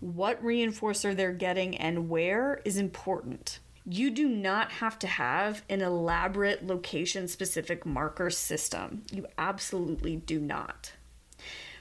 what 0.00 0.42
reinforcer 0.42 1.16
they're 1.16 1.32
getting 1.32 1.76
and 1.76 2.08
where 2.08 2.60
is 2.64 2.76
important. 2.76 3.58
You 3.88 4.10
do 4.10 4.28
not 4.28 4.72
have 4.72 4.98
to 5.00 5.06
have 5.06 5.64
an 5.68 5.80
elaborate 5.80 6.66
location 6.66 7.28
specific 7.28 7.86
marker 7.86 8.30
system. 8.30 9.02
You 9.12 9.26
absolutely 9.38 10.16
do 10.16 10.40
not. 10.40 10.92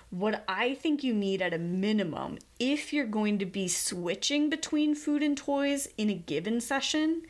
What 0.09 0.43
I 0.47 0.75
think 0.75 1.03
you 1.03 1.13
need 1.13 1.41
at 1.41 1.53
a 1.53 1.57
minimum, 1.57 2.37
if 2.59 2.93
you're 2.93 3.05
going 3.05 3.37
to 3.39 3.45
be 3.45 3.67
switching 3.67 4.49
between 4.49 4.95
food 4.95 5.21
and 5.21 5.35
toys 5.35 5.89
in 5.97 6.09
a 6.09 6.13
given 6.13 6.61
session, 6.61 7.23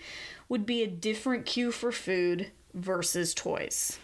would 0.49 0.65
be 0.65 0.83
a 0.83 0.87
different 0.87 1.45
cue 1.45 1.71
for 1.71 1.91
food 1.91 2.51
versus 2.73 3.33
toys. 3.33 3.97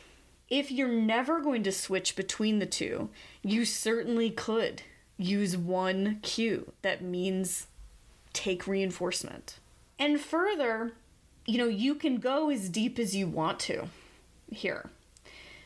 If 0.50 0.72
you're 0.72 0.88
never 0.88 1.42
going 1.42 1.63
to 1.63 1.72
switch 1.72 2.16
between 2.16 2.60
the 2.60 2.66
two, 2.66 3.10
you 3.44 3.66
certainly 3.66 4.30
could 4.30 4.84
use 5.18 5.56
one 5.56 6.20
cue 6.22 6.74
that 6.82 7.01
means 7.01 7.68
take 8.34 8.68
reinforcement. 8.68 9.60
And 10.00 10.20
further, 10.20 10.94
you 11.46 11.58
know, 11.58 11.68
you 11.68 11.96
can 11.96 12.18
go 12.18 12.50
as 12.50 12.70
deep 12.70 12.98
as 12.98 13.16
you 13.16 13.28
want 13.28 13.60
to 13.62 13.90
here. 14.50 14.90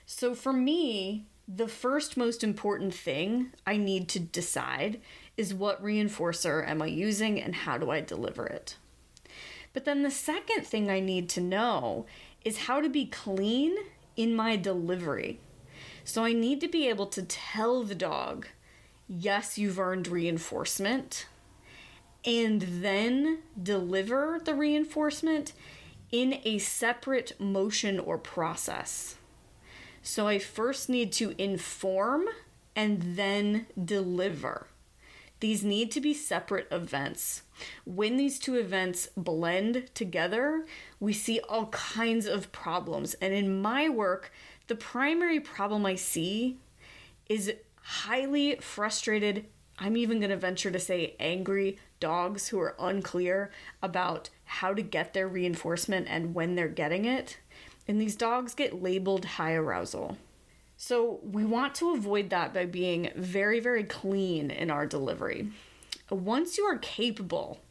So 0.06 0.36
for 0.36 0.54
me, 0.54 1.26
the 1.48 1.68
first 1.68 2.18
most 2.18 2.44
important 2.44 2.94
thing 2.94 3.52
I 3.66 3.78
need 3.78 4.10
to 4.10 4.20
decide 4.20 5.00
is 5.38 5.54
what 5.54 5.84
reinforcer 5.84 6.68
am 6.68 6.82
I 6.82 6.88
using 6.88 7.40
and 7.40 7.54
how 7.54 7.78
do 7.78 7.92
I 7.92 8.02
deliver 8.02 8.48
it. 8.48 8.78
But 9.74 9.86
then 9.86 10.04
the 10.04 10.12
second 10.12 10.66
thing 10.66 10.90
I 10.90 11.00
need 11.00 11.30
to 11.30 11.42
know 11.42 12.06
is 12.44 12.60
how 12.60 12.82
to 12.82 12.90
be 12.90 13.06
clean 13.06 13.76
in 14.16 14.34
my 14.36 14.56
delivery. 14.56 15.40
So 16.04 16.24
I 16.24 16.34
need 16.34 16.62
to 16.62 16.68
be 16.68 16.88
able 16.88 17.08
to 17.08 17.24
tell 17.24 17.84
the 17.84 17.96
dog, 17.96 18.48
yes, 19.08 19.58
you've 19.58 19.80
earned 19.80 20.08
reinforcement, 20.08 21.28
and 22.24 22.62
then 22.62 23.40
deliver 23.62 24.40
the 24.44 24.56
reinforcement 24.56 25.54
in 26.12 26.40
a 26.46 26.58
separate 26.58 27.40
motion 27.40 28.00
or 28.00 28.18
process. 28.18 29.16
So 30.06 30.28
I 30.28 30.38
first 30.38 30.88
need 30.88 31.12
to 31.14 31.34
inform 31.42 32.26
and 32.76 33.18
then 33.18 33.66
deliver. 33.84 34.68
These 35.40 35.64
need 35.64 35.92
to 35.94 36.00
be 36.00 36.14
separate 36.14 36.68
events. 36.72 37.42
When 37.86 38.16
these 38.16 38.38
two 38.38 38.54
events 38.54 39.10
blend 39.18 39.90
together, 39.96 40.68
we 41.00 41.12
see 41.12 41.40
all 41.50 41.66
kinds 41.68 42.28
of 42.28 42.52
problems. 42.52 43.16
And 43.16 43.34
in 43.34 43.64
my 43.64 43.90
work, 43.90 44.32
the 44.68 44.76
primary 44.76 45.40
problem 45.40 45.88
I 45.88 45.96
see 45.96 46.60
is 47.28 47.54
highly 47.82 48.58
frustrated, 48.58 49.48
I'm 49.80 49.98
even 49.98 50.20
going 50.20 50.30
to 50.30 50.38
venture 50.38 50.70
to 50.70 50.80
say 50.80 51.16
angry 51.20 51.80
dogs 52.00 52.50
who 52.50 52.60
are 52.60 52.76
unclear 52.78 53.50
about 53.82 54.30
how 54.46 54.76
to 54.76 54.84
get 54.84 55.16
their 55.16 55.28
reinforcement 55.28 56.06
and 56.08 56.36
when 56.36 56.54
they're 56.54 56.68
getting 56.68 57.06
it 57.06 57.40
and 57.88 58.02
these 58.02 58.16
dogs 58.16 58.54
get 58.54 58.82
labeled 58.82 59.26
high 59.26 59.54
arousal. 59.54 60.18
So 60.78 61.20
we 61.24 61.46
want 61.46 61.76
to 61.76 61.94
avoid 61.94 62.30
that 62.32 62.54
by 62.54 62.66
being 62.66 63.12
very, 63.16 63.60
very 63.60 63.84
clean 63.84 64.52
in 64.52 64.70
our 64.70 64.86
delivery. 64.86 65.52
Once 66.10 66.58
you 66.58 66.66
are 66.66 66.78
capable 66.78 67.62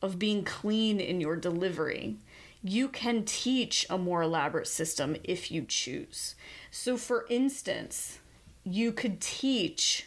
of 0.00 0.18
being 0.18 0.44
clean 0.44 1.00
in 1.00 1.20
your 1.20 1.36
delivery, 1.36 2.16
you 2.62 2.88
can 2.88 3.24
teach 3.24 3.86
a 3.90 3.98
more 3.98 4.22
elaborate 4.22 4.68
system 4.68 5.16
if 5.24 5.50
you 5.50 5.64
choose. 5.66 6.34
So, 6.70 6.96
for 6.96 7.26
instance, 7.28 8.20
you 8.64 8.92
could 8.92 9.20
teach 9.20 10.06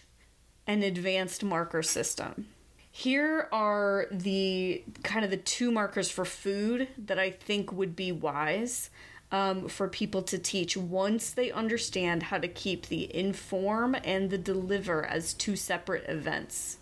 an 0.66 0.82
advanced 0.82 1.44
marker 1.44 1.84
system. 1.84 2.48
Here 2.90 3.50
are 3.52 4.08
the 4.10 4.84
kind 5.04 5.26
of 5.26 5.32
the 5.32 5.38
two 5.38 5.70
markers 5.70 6.10
for 6.10 6.24
food 6.24 6.88
that 6.98 7.20
I 7.20 7.30
think 7.30 7.74
would 7.74 7.96
be 7.96 8.14
wise 8.14 8.90
um, 9.32 9.68
for 9.68 9.88
people 9.88 10.22
to 10.24 10.38
teach 10.38 10.78
once 10.78 11.32
they 11.32 11.52
understand 11.52 12.24
how 12.24 12.38
to 12.38 12.48
keep 12.48 12.88
the 12.88 13.14
inform 13.16 13.96
and 14.04 14.30
the 14.30 14.38
deliver 14.38 15.06
as 15.06 15.34
two 15.34 15.56
separate 15.56 16.08
events. 16.08 16.78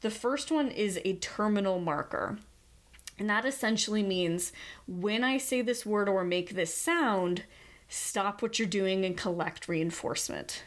The 0.00 0.10
first 0.10 0.50
one 0.50 0.70
is 0.70 1.00
a 1.04 1.14
terminal 1.14 1.80
marker. 1.80 2.38
And 3.18 3.28
that 3.28 3.44
essentially 3.44 4.02
means 4.02 4.52
when 4.86 5.24
I 5.24 5.38
say 5.38 5.60
this 5.60 5.84
word 5.84 6.08
or 6.08 6.22
make 6.22 6.50
this 6.50 6.72
sound, 6.72 7.42
stop 7.88 8.42
what 8.42 8.58
you're 8.58 8.68
doing 8.68 9.04
and 9.04 9.16
collect 9.16 9.66
reinforcement. 9.66 10.62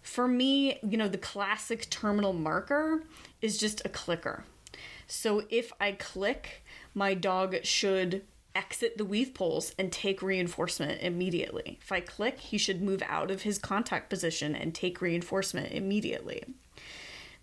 For 0.00 0.28
me, 0.28 0.78
you 0.82 0.96
know, 0.96 1.08
the 1.08 1.18
classic 1.18 1.88
terminal 1.90 2.32
marker 2.32 3.02
is 3.40 3.58
just 3.58 3.84
a 3.84 3.88
clicker. 3.88 4.44
So 5.06 5.44
if 5.50 5.72
I 5.80 5.92
click, 5.92 6.64
my 6.94 7.14
dog 7.14 7.64
should 7.64 8.22
exit 8.54 8.98
the 8.98 9.04
weave 9.04 9.34
poles 9.34 9.74
and 9.78 9.90
take 9.90 10.22
reinforcement 10.22 11.00
immediately. 11.00 11.78
If 11.80 11.92
I 11.92 12.00
click, 12.00 12.38
he 12.38 12.58
should 12.58 12.82
move 12.82 13.02
out 13.06 13.30
of 13.30 13.42
his 13.42 13.58
contact 13.58 14.10
position 14.10 14.54
and 14.54 14.74
take 14.74 15.00
reinforcement 15.00 15.72
immediately. 15.72 16.44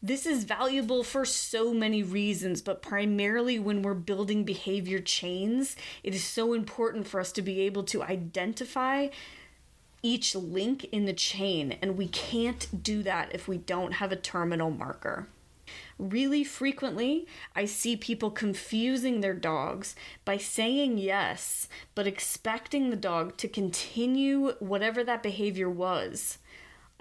This 0.01 0.25
is 0.25 0.46
valuable 0.46 1.04
for 1.04 1.25
so 1.25 1.74
many 1.74 2.04
reasons, 2.04 2.62
but 2.62 2.82
primarily 2.82 3.60
when 3.60 3.82
we're 3.82 3.94
building 3.96 4.46
behavior 4.46 5.00
chains, 5.00 5.75
it 6.04 6.16
is 6.16 6.24
so 6.24 6.54
important 6.54 7.06
for 7.06 7.20
us 7.20 7.34
to 7.34 7.42
be 7.42 7.62
able 7.62 7.84
to 7.84 8.04
identify 8.04 9.10
each 10.01 10.36
link 10.36 10.86
in 10.86 11.04
the 11.04 11.13
chain, 11.13 11.78
and 11.82 11.98
we 11.98 12.08
can't 12.08 12.82
do 12.82 13.04
that 13.04 13.34
if 13.34 13.50
we 13.50 13.58
don't 13.58 13.94
have 13.94 14.13
a 14.13 14.16
terminal 14.16 14.70
marker. 14.70 15.28
Really 15.98 16.44
frequently, 16.44 17.28
I 17.56 17.66
see 17.66 17.96
people 17.96 18.32
confusing 18.32 19.22
their 19.22 19.34
dogs 19.34 19.96
by 20.24 20.38
saying 20.38 20.98
yes, 20.98 21.68
but 21.96 22.08
expecting 22.08 22.90
the 22.90 22.96
dog 22.96 23.36
to 23.38 23.48
continue 23.48 24.54
whatever 24.60 25.04
that 25.04 25.24
behavior 25.24 25.70
was 25.70 26.38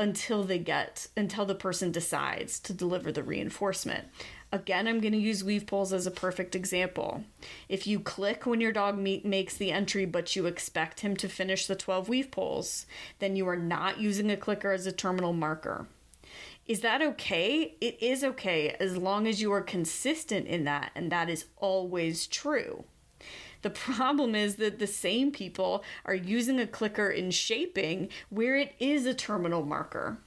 until 0.00 0.44
they 0.44 0.58
get, 0.58 1.08
until 1.16 1.44
the 1.44 1.54
person 1.54 1.90
decides 1.90 2.60
to 2.60 2.72
deliver 2.72 3.10
the 3.10 3.22
reinforcement. 3.22 4.06
Again, 4.50 4.86
I'm 4.86 5.00
going 5.00 5.12
to 5.12 5.18
use 5.18 5.44
weave 5.44 5.66
poles 5.66 5.92
as 5.92 6.06
a 6.06 6.10
perfect 6.10 6.54
example. 6.54 7.24
If 7.68 7.86
you 7.86 8.00
click 8.00 8.46
when 8.46 8.60
your 8.60 8.72
dog 8.72 8.96
makes 8.96 9.56
the 9.56 9.72
entry, 9.72 10.06
but 10.06 10.34
you 10.36 10.46
expect 10.46 11.00
him 11.00 11.16
to 11.16 11.28
finish 11.28 11.66
the 11.66 11.76
12 11.76 12.08
weave 12.08 12.30
poles, 12.30 12.86
then 13.18 13.36
you 13.36 13.46
are 13.48 13.56
not 13.56 14.00
using 14.00 14.30
a 14.30 14.36
clicker 14.36 14.72
as 14.72 14.86
a 14.86 14.92
terminal 14.92 15.32
marker. 15.32 15.86
Is 16.68 16.80
that 16.80 17.00
okay? 17.00 17.76
It 17.80 17.96
is 18.02 18.22
okay 18.22 18.76
as 18.78 18.98
long 18.98 19.26
as 19.26 19.40
you 19.40 19.50
are 19.52 19.62
consistent 19.62 20.46
in 20.46 20.64
that, 20.64 20.92
and 20.94 21.10
that 21.10 21.30
is 21.30 21.46
always 21.56 22.26
true. 22.26 22.84
The 23.62 23.70
problem 23.70 24.34
is 24.34 24.56
that 24.56 24.78
the 24.78 24.86
same 24.86 25.32
people 25.32 25.82
are 26.04 26.14
using 26.14 26.60
a 26.60 26.66
clicker 26.66 27.08
in 27.08 27.30
shaping 27.30 28.10
where 28.28 28.54
it 28.54 28.74
is 28.78 29.06
a 29.06 29.14
terminal 29.14 29.64
marker. 29.64 30.18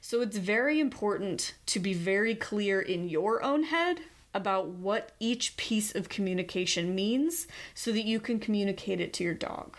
So 0.00 0.22
it's 0.22 0.38
very 0.38 0.80
important 0.80 1.54
to 1.66 1.78
be 1.78 1.92
very 1.92 2.34
clear 2.34 2.80
in 2.80 3.08
your 3.08 3.42
own 3.42 3.64
head 3.64 4.00
about 4.32 4.68
what 4.68 5.12
each 5.20 5.56
piece 5.56 5.94
of 5.94 6.08
communication 6.08 6.94
means 6.94 7.46
so 7.74 7.92
that 7.92 8.04
you 8.04 8.18
can 8.18 8.38
communicate 8.38 9.00
it 9.00 9.12
to 9.14 9.24
your 9.24 9.34
dog. 9.34 9.76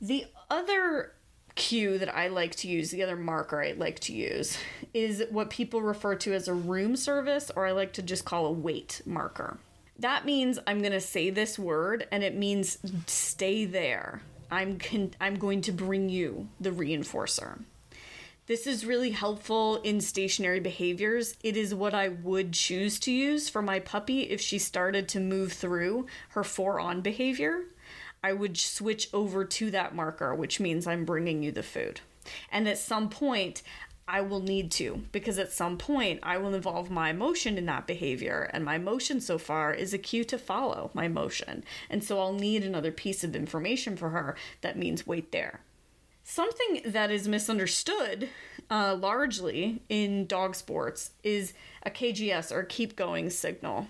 The 0.00 0.26
other 0.50 1.12
cue 1.54 1.98
that 1.98 2.14
I 2.14 2.28
like 2.28 2.54
to 2.56 2.68
use, 2.68 2.90
the 2.90 3.02
other 3.02 3.16
marker 3.16 3.62
I 3.62 3.72
like 3.72 4.00
to 4.00 4.12
use, 4.12 4.58
is 4.92 5.24
what 5.30 5.50
people 5.50 5.82
refer 5.82 6.14
to 6.16 6.32
as 6.32 6.48
a 6.48 6.54
room 6.54 6.96
service, 6.96 7.50
or 7.54 7.66
I 7.66 7.72
like 7.72 7.92
to 7.94 8.02
just 8.02 8.24
call 8.24 8.46
a 8.46 8.52
wait 8.52 9.02
marker. 9.06 9.58
That 9.98 10.24
means 10.24 10.58
I'm 10.66 10.80
going 10.80 10.92
to 10.92 11.00
say 11.00 11.30
this 11.30 11.58
word 11.58 12.08
and 12.10 12.24
it 12.24 12.34
means 12.34 12.78
stay 13.06 13.64
there. 13.64 14.22
I'm 14.50 14.78
con- 14.78 15.14
I'm 15.20 15.36
going 15.36 15.60
to 15.62 15.72
bring 15.72 16.08
you 16.08 16.48
the 16.60 16.70
reinforcer. 16.70 17.60
This 18.46 18.66
is 18.66 18.84
really 18.84 19.12
helpful 19.12 19.76
in 19.76 20.02
stationary 20.02 20.60
behaviors. 20.60 21.36
It 21.42 21.56
is 21.56 21.74
what 21.74 21.94
I 21.94 22.08
would 22.08 22.52
choose 22.52 22.98
to 23.00 23.12
use 23.12 23.48
for 23.48 23.62
my 23.62 23.80
puppy 23.80 24.22
if 24.22 24.40
she 24.40 24.58
started 24.58 25.08
to 25.10 25.20
move 25.20 25.52
through 25.52 26.06
her 26.30 26.44
four 26.44 26.78
on 26.78 27.00
behavior. 27.00 27.62
I 28.24 28.32
would 28.32 28.56
switch 28.56 29.10
over 29.12 29.44
to 29.44 29.70
that 29.72 29.94
marker, 29.94 30.34
which 30.34 30.58
means 30.58 30.86
I'm 30.86 31.04
bringing 31.04 31.42
you 31.42 31.52
the 31.52 31.62
food. 31.62 32.00
And 32.50 32.66
at 32.66 32.78
some 32.78 33.10
point, 33.10 33.62
I 34.08 34.22
will 34.22 34.40
need 34.40 34.70
to, 34.72 35.02
because 35.12 35.38
at 35.38 35.52
some 35.52 35.76
point, 35.76 36.20
I 36.22 36.38
will 36.38 36.54
involve 36.54 36.90
my 36.90 37.10
emotion 37.10 37.58
in 37.58 37.66
that 37.66 37.86
behavior, 37.86 38.48
and 38.54 38.64
my 38.64 38.76
emotion 38.76 39.20
so 39.20 39.36
far 39.36 39.74
is 39.74 39.92
a 39.92 39.98
cue 39.98 40.24
to 40.24 40.38
follow 40.38 40.90
my 40.94 41.06
motion. 41.06 41.64
And 41.90 42.02
so 42.02 42.18
I'll 42.18 42.32
need 42.32 42.64
another 42.64 42.92
piece 42.92 43.24
of 43.24 43.36
information 43.36 43.94
for 43.94 44.08
her 44.08 44.36
that 44.62 44.78
means 44.78 45.06
wait 45.06 45.30
there. 45.30 45.60
Something 46.22 46.80
that 46.86 47.10
is 47.10 47.28
misunderstood 47.28 48.30
uh, 48.70 48.96
largely 48.98 49.82
in 49.90 50.24
dog 50.24 50.54
sports 50.54 51.10
is 51.22 51.52
a 51.82 51.90
KGS 51.90 52.52
or 52.52 52.62
keep 52.62 52.96
going 52.96 53.28
signal. 53.28 53.88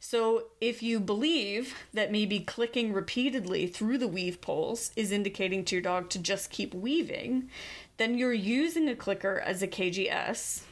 So, 0.00 0.44
if 0.60 0.80
you 0.80 1.00
believe 1.00 1.74
that 1.92 2.12
maybe 2.12 2.38
clicking 2.38 2.92
repeatedly 2.92 3.66
through 3.66 3.98
the 3.98 4.06
weave 4.06 4.40
poles 4.40 4.92
is 4.94 5.10
indicating 5.10 5.64
to 5.64 5.74
your 5.74 5.82
dog 5.82 6.08
to 6.10 6.20
just 6.20 6.50
keep 6.50 6.72
weaving, 6.72 7.50
then 7.96 8.16
you're 8.16 8.32
using 8.32 8.88
a 8.88 8.94
clicker 8.94 9.40
as 9.40 9.60
a 9.60 9.66
KGS. 9.66 10.62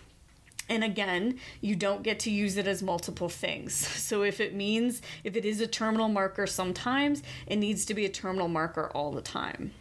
And 0.68 0.85
again, 0.85 1.38
you 1.61 1.75
don't 1.75 2.04
get 2.04 2.21
to 2.21 2.30
use 2.30 2.56
it 2.56 2.68
as 2.68 2.83
multiple 2.83 3.28
things. 3.28 3.75
So, 3.75 4.23
if 4.23 4.40
it 4.40 4.54
means, 4.54 5.02
if 5.25 5.35
it 5.35 5.45
is 5.45 5.61
a 5.61 5.66
terminal 5.66 6.09
marker 6.09 6.47
sometimes, 6.47 7.25
it 7.49 7.56
needs 7.56 7.85
to 7.87 7.95
be 7.95 8.04
a 8.04 8.11
terminal 8.11 8.49
marker 8.49 8.90
all 8.95 9.11
the 9.11 9.23
time. 9.23 9.73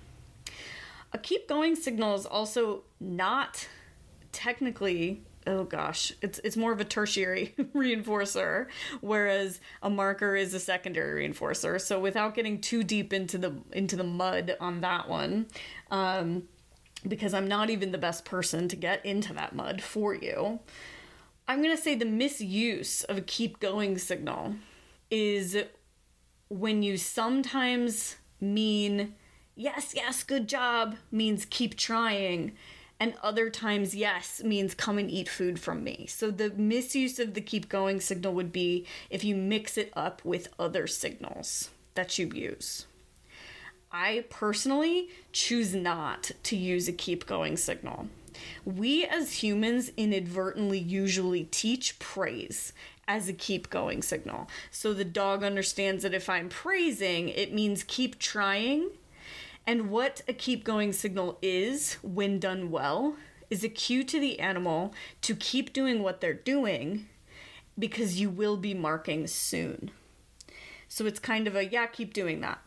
A 1.14 1.20
keep 1.20 1.48
going 1.48 1.75
signal 1.75 2.16
is 2.16 2.25
also 2.25 2.82
not 3.00 3.68
technically 4.32 5.24
oh 5.48 5.64
gosh, 5.64 6.12
it's 6.22 6.40
it's 6.44 6.58
more 6.58 6.72
of 6.72 6.80
a 6.80 6.86
tertiary 6.86 7.54
reinforcer, 7.75 8.68
whereas 9.02 9.60
a 9.82 9.90
marker 9.90 10.36
is 10.36 10.54
a 10.54 10.60
secondary 10.60 11.28
reinforcer. 11.28 11.80
So 11.80 12.00
without 12.00 12.36
getting 12.36 12.62
too 12.62 12.84
deep 12.84 13.14
into 13.14 13.38
the 13.38 13.56
into 13.72 13.96
the 13.96 14.04
mud 14.04 14.56
on 14.60 14.82
that 14.82 15.10
one, 15.10 15.48
um, 15.92 16.44
because 17.08 17.34
I'm 17.34 17.48
not 17.48 17.70
even 17.70 17.92
the 17.92 17.98
best 17.98 18.25
person 18.25 18.68
to 18.70 18.75
get 18.75 19.06
into 19.06 19.34
that 19.34 19.56
mud 19.56 19.82
for 19.82 20.14
you, 20.14 20.60
I'm 21.48 21.62
gonna 21.62 21.78
say 21.78 21.96
the 21.96 22.06
misuse 22.06 23.04
of 23.04 23.18
a 23.18 23.22
keep 23.22 23.60
going 23.60 23.98
signal 23.98 24.56
is 25.12 25.58
when 26.50 26.84
you 26.84 26.98
sometimes 26.98 28.16
mean 28.42 29.16
yes, 29.56 29.94
yes, 29.96 30.24
good 30.24 30.48
job 30.48 30.96
means 31.12 31.46
keep 31.46 31.78
trying 31.78 32.52
and 33.00 33.14
other 33.22 33.50
times 33.50 33.96
yes 33.96 34.42
means 34.44 34.74
come 34.74 34.98
and 34.98 35.12
eat 35.12 35.28
food 35.28 35.60
from 35.60 35.84
me. 35.84 36.06
So 36.08 36.32
the 36.32 36.52
misuse 36.52 37.20
of 37.20 37.34
the 37.34 37.42
keep 37.42 37.68
going 37.70 38.00
signal 38.00 38.34
would 38.34 38.52
be 38.52 38.86
if 39.10 39.24
you 39.24 39.36
mix 39.36 39.78
it 39.78 39.92
up 39.96 40.24
with 40.24 40.54
other 40.58 40.88
signals 40.88 41.70
that 41.96 42.18
you 42.18 42.28
use. 42.28 42.86
I 43.92 44.25
personally 44.30 45.10
choose 45.32 45.74
not 45.74 46.32
to 46.44 46.56
use 46.56 46.88
a 46.88 46.94
keep 46.94 47.25
going 47.25 47.58
signal. 47.58 48.08
We 48.65 49.06
as 49.06 49.43
humans 49.43 49.91
inadvertently 49.96 50.80
usually 50.80 51.46
teach 51.46 51.98
praise 52.00 52.74
as 53.08 53.30
a 53.30 53.34
keep 53.34 53.69
going 53.69 54.02
signal. 54.02 54.50
So 54.72 54.93
the 54.93 55.06
dog 55.06 55.43
understands 55.43 56.04
that 56.04 56.13
if 56.13 56.30
I'm 56.30 56.50
praising, 56.50 57.30
it 57.30 57.54
means 57.54 57.84
keep 57.84 58.19
trying 58.19 58.89
and 59.67 59.89
what 59.89 60.21
a 60.28 60.34
keep 60.34 60.63
going 60.63 60.93
signal 60.93 61.38
is, 61.41 61.93
when 62.04 62.39
done 62.39 62.69
well, 62.69 63.15
is 63.49 63.63
a 63.63 63.69
cue 63.69 64.04
to 64.04 64.19
the 64.19 64.39
animal 64.39 64.93
to 65.21 65.36
keep 65.36 65.73
doing 65.73 66.04
what 66.04 66.21
they're 66.21 66.34
doing 66.34 67.08
because 67.78 68.19
you 68.19 68.30
will 68.30 68.58
be 68.58 68.73
marking 68.73 69.28
soon. 69.28 69.91
So 70.88 71.06
it's 71.06 71.19
kind 71.19 71.47
of 71.47 71.56
a, 71.56 71.65
yeah, 71.65 71.88
keep 71.88 72.13
doing 72.13 72.41
that. 72.41 72.60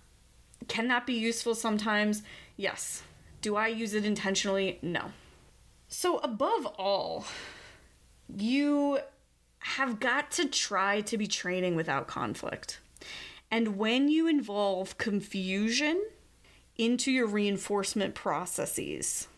Can 0.66 0.88
that 0.88 1.06
be 1.06 1.14
useful 1.14 1.54
sometimes? 1.54 2.22
Yes. 2.56 3.02
Do 3.40 3.56
I 3.56 3.68
use 3.68 3.94
it 3.94 4.04
intentionally? 4.04 4.78
No. 4.82 5.12
So, 5.88 6.18
above 6.18 6.66
all, 6.78 7.24
you 8.36 8.98
have 9.60 10.00
got 10.00 10.30
to 10.32 10.46
try 10.46 11.00
to 11.02 11.16
be 11.16 11.26
training 11.26 11.76
without 11.76 12.06
conflict. 12.06 12.80
And 13.50 13.78
when 13.78 14.08
you 14.08 14.26
involve 14.26 14.98
confusion, 14.98 16.02
into 16.78 17.10
your 17.10 17.26
reinforcement 17.26 18.14
processes. 18.14 19.28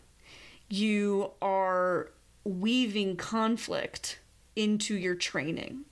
You 0.68 1.32
are 1.42 2.12
weaving 2.44 3.16
conflict 3.16 4.20
into 4.54 4.94
your 4.94 5.14
training. 5.14 5.84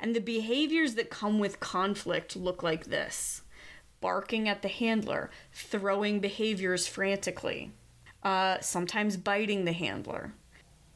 And 0.00 0.14
the 0.14 0.20
behaviors 0.20 0.94
that 0.96 1.10
come 1.10 1.38
with 1.38 1.60
conflict 1.60 2.36
look 2.36 2.62
like 2.62 2.86
this 2.86 3.42
barking 4.00 4.48
at 4.48 4.62
the 4.62 4.68
handler, 4.68 5.30
throwing 5.52 6.20
behaviors 6.20 6.86
frantically, 6.86 7.70
uh, 8.22 8.58
sometimes 8.60 9.18
biting 9.18 9.66
the 9.66 9.72
handler, 9.72 10.32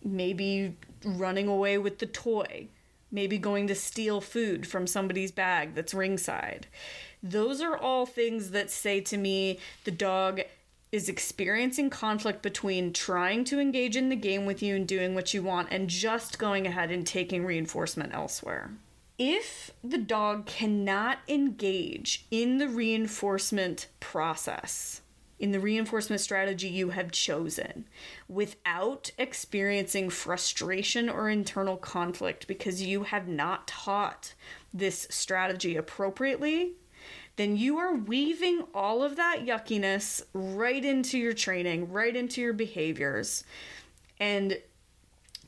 maybe 0.02 0.74
running 1.04 1.46
away 1.46 1.76
with 1.76 1.98
the 1.98 2.07
toy, 2.07 2.66
maybe 3.11 3.37
going 3.37 3.66
to 3.66 3.74
steal 3.74 4.22
food 4.22 4.66
from 4.66 4.87
somebody's 4.87 5.30
bag 5.30 5.74
that's 5.74 5.92
ringside. 5.92 6.66
Those 7.25 7.63
are 7.63 7.77
all 7.77 8.05
things 8.05 8.51
that 8.51 8.71
say 8.71 9.01
to 9.01 9.17
me 9.17 9.59
the 9.85 9.91
dog 9.91 10.43
is 10.93 11.09
experiencing 11.09 11.89
conflict 11.89 12.43
between 12.43 12.93
trying 12.93 13.45
to 13.45 13.59
engage 13.59 13.97
in 13.97 14.11
the 14.11 14.17
game 14.17 14.45
with 14.45 14.63
you 14.63 14.77
and 14.77 14.87
doing 14.87 15.15
what 15.15 15.33
you 15.33 15.43
want 15.43 15.69
and 15.73 15.89
just 15.89 16.39
going 16.39 16.67
ahead 16.67 16.91
and 16.91 17.07
taking 17.07 17.47
reinforcement 17.47 18.13
elsewhere. 18.15 18.71
If 19.19 19.71
the 19.83 19.99
dog 19.99 20.45
cannot 20.45 21.19
engage 21.27 22.27
in 22.31 22.59
the 22.59 22.69
reinforcement 22.69 23.87
process, 24.01 25.01
in 25.39 25.51
the 25.51 25.61
reinforcement 25.61 26.21
strategy 26.21 26.69
you 26.69 26.91
have 26.91 27.11
chosen 27.11 27.87
without 28.29 29.11
experiencing 29.17 30.11
frustration 30.11 31.09
or 31.09 31.31
internal 31.31 31.79
conflict 31.79 32.47
because 32.47 32.83
you 32.83 33.05
have 33.05 33.27
not 33.27 33.67
taught 33.67 34.35
this 34.73 35.07
strategy 35.11 35.77
appropriately, 35.77 36.75
then 37.37 37.57
you 37.57 37.79
are 37.79 37.94
weaving 37.94 38.62
all 38.75 39.03
of 39.03 39.16
that 39.16 39.44
yuckiness 39.44 40.23
right 40.33 40.85
into 40.85 41.18
your 41.18 41.33
training, 41.33 41.90
right 41.90 42.14
into 42.14 42.40
your 42.40 42.53
behaviors. 42.53 43.44
And 44.20 44.59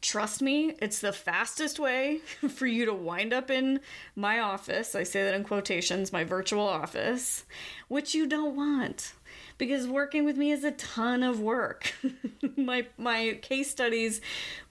trust 0.01 0.42
me, 0.42 0.75
it's 0.81 1.01
the 1.01 1.12
fastest 1.12 1.79
way 1.79 2.18
for 2.49 2.66
you 2.66 2.87
to 2.87 2.94
wind 2.94 3.33
up 3.33 3.51
in 3.51 3.81
my 4.14 4.40
office. 4.40 4.94
I 4.94 5.05
say 5.05 5.22
that 5.25 5.35
in 5.35 5.44
quotations, 5.44 6.12
my 6.12 6.25
virtual 6.25 6.66
office, 6.66 7.44
which 7.88 8.14
you 8.14 8.27
don't 8.27 8.57
want 8.57 9.12
because 9.59 9.87
working 9.87 10.25
with 10.25 10.37
me 10.37 10.51
is 10.51 10.64
a 10.64 10.72
ton 10.72 11.22
of 11.22 11.40
work. 11.40 11.94
my 12.57 12.87
my 12.99 13.38
case 13.42 13.70
studies 13.70 14.20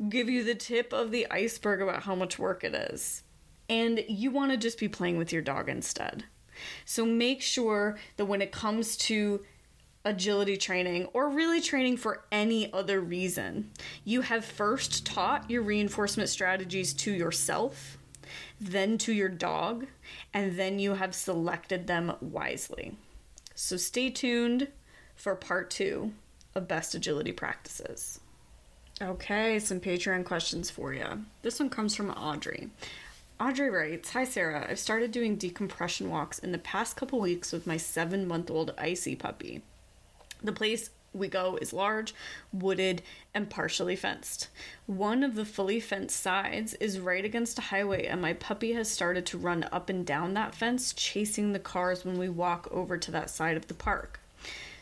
give 0.09 0.29
you 0.29 0.43
the 0.43 0.55
tip 0.55 0.93
of 0.93 1.11
the 1.11 1.27
iceberg 1.31 1.81
about 1.81 2.03
how 2.03 2.15
much 2.15 2.37
work 2.37 2.63
it 2.63 2.75
is. 2.75 3.23
And 3.67 4.03
you 4.07 4.29
want 4.31 4.51
to 4.51 4.57
just 4.57 4.79
be 4.79 4.87
playing 4.87 5.17
with 5.17 5.33
your 5.33 5.41
dog 5.41 5.69
instead. 5.69 6.25
So 6.85 7.05
make 7.05 7.41
sure 7.41 7.97
that 8.17 8.25
when 8.25 8.41
it 8.41 8.51
comes 8.51 8.97
to 8.97 9.43
agility 10.03 10.55
training 10.55 11.05
or 11.13 11.29
really 11.29 11.59
training 11.59 11.97
for 11.97 12.23
any 12.31 12.71
other 12.71 13.01
reason, 13.01 13.71
you 14.03 14.21
have 14.21 14.45
first 14.45 15.05
taught 15.05 15.49
your 15.49 15.63
reinforcement 15.63 16.29
strategies 16.29 16.93
to 16.93 17.11
yourself, 17.11 17.97
then 18.61 18.97
to 18.99 19.11
your 19.11 19.29
dog, 19.29 19.87
and 20.33 20.57
then 20.57 20.79
you 20.79 20.93
have 20.93 21.15
selected 21.15 21.87
them 21.87 22.13
wisely. 22.21 22.95
So 23.55 23.77
stay 23.77 24.09
tuned 24.09 24.67
for 25.15 25.35
part 25.35 25.69
two 25.69 26.13
of 26.53 26.67
best 26.67 26.93
agility 26.93 27.31
practices. 27.31 28.19
Okay, 29.01 29.59
some 29.59 29.81
Patreon 29.81 30.23
questions 30.23 30.69
for 30.69 30.93
you. 30.93 31.25
This 31.41 31.59
one 31.59 31.69
comes 31.69 31.95
from 31.95 32.11
Audrey. 32.11 32.69
Audrey 33.37 33.69
writes 33.69 34.11
Hi 34.11 34.23
Sarah, 34.23 34.65
I've 34.69 34.79
started 34.79 35.11
doing 35.11 35.35
decompression 35.35 36.09
walks 36.09 36.39
in 36.39 36.53
the 36.53 36.57
past 36.57 36.95
couple 36.95 37.19
weeks 37.19 37.51
with 37.51 37.67
my 37.67 37.75
seven 37.75 38.25
month 38.25 38.49
old 38.49 38.73
icy 38.77 39.13
puppy. 39.13 39.61
The 40.41 40.53
place 40.53 40.89
we 41.11 41.27
go 41.27 41.57
is 41.61 41.73
large, 41.73 42.15
wooded, 42.53 43.01
and 43.33 43.49
partially 43.49 43.97
fenced. 43.97 44.47
One 44.85 45.21
of 45.21 45.35
the 45.35 45.43
fully 45.43 45.81
fenced 45.81 46.17
sides 46.17 46.75
is 46.75 46.97
right 46.97 47.25
against 47.25 47.59
a 47.59 47.63
highway, 47.63 48.05
and 48.05 48.21
my 48.21 48.31
puppy 48.31 48.71
has 48.71 48.89
started 48.89 49.25
to 49.25 49.37
run 49.37 49.67
up 49.69 49.89
and 49.89 50.05
down 50.05 50.33
that 50.35 50.55
fence, 50.55 50.93
chasing 50.93 51.51
the 51.51 51.59
cars 51.59 52.05
when 52.05 52.17
we 52.17 52.29
walk 52.29 52.69
over 52.71 52.97
to 52.97 53.11
that 53.11 53.29
side 53.29 53.57
of 53.57 53.67
the 53.67 53.73
park. 53.73 54.21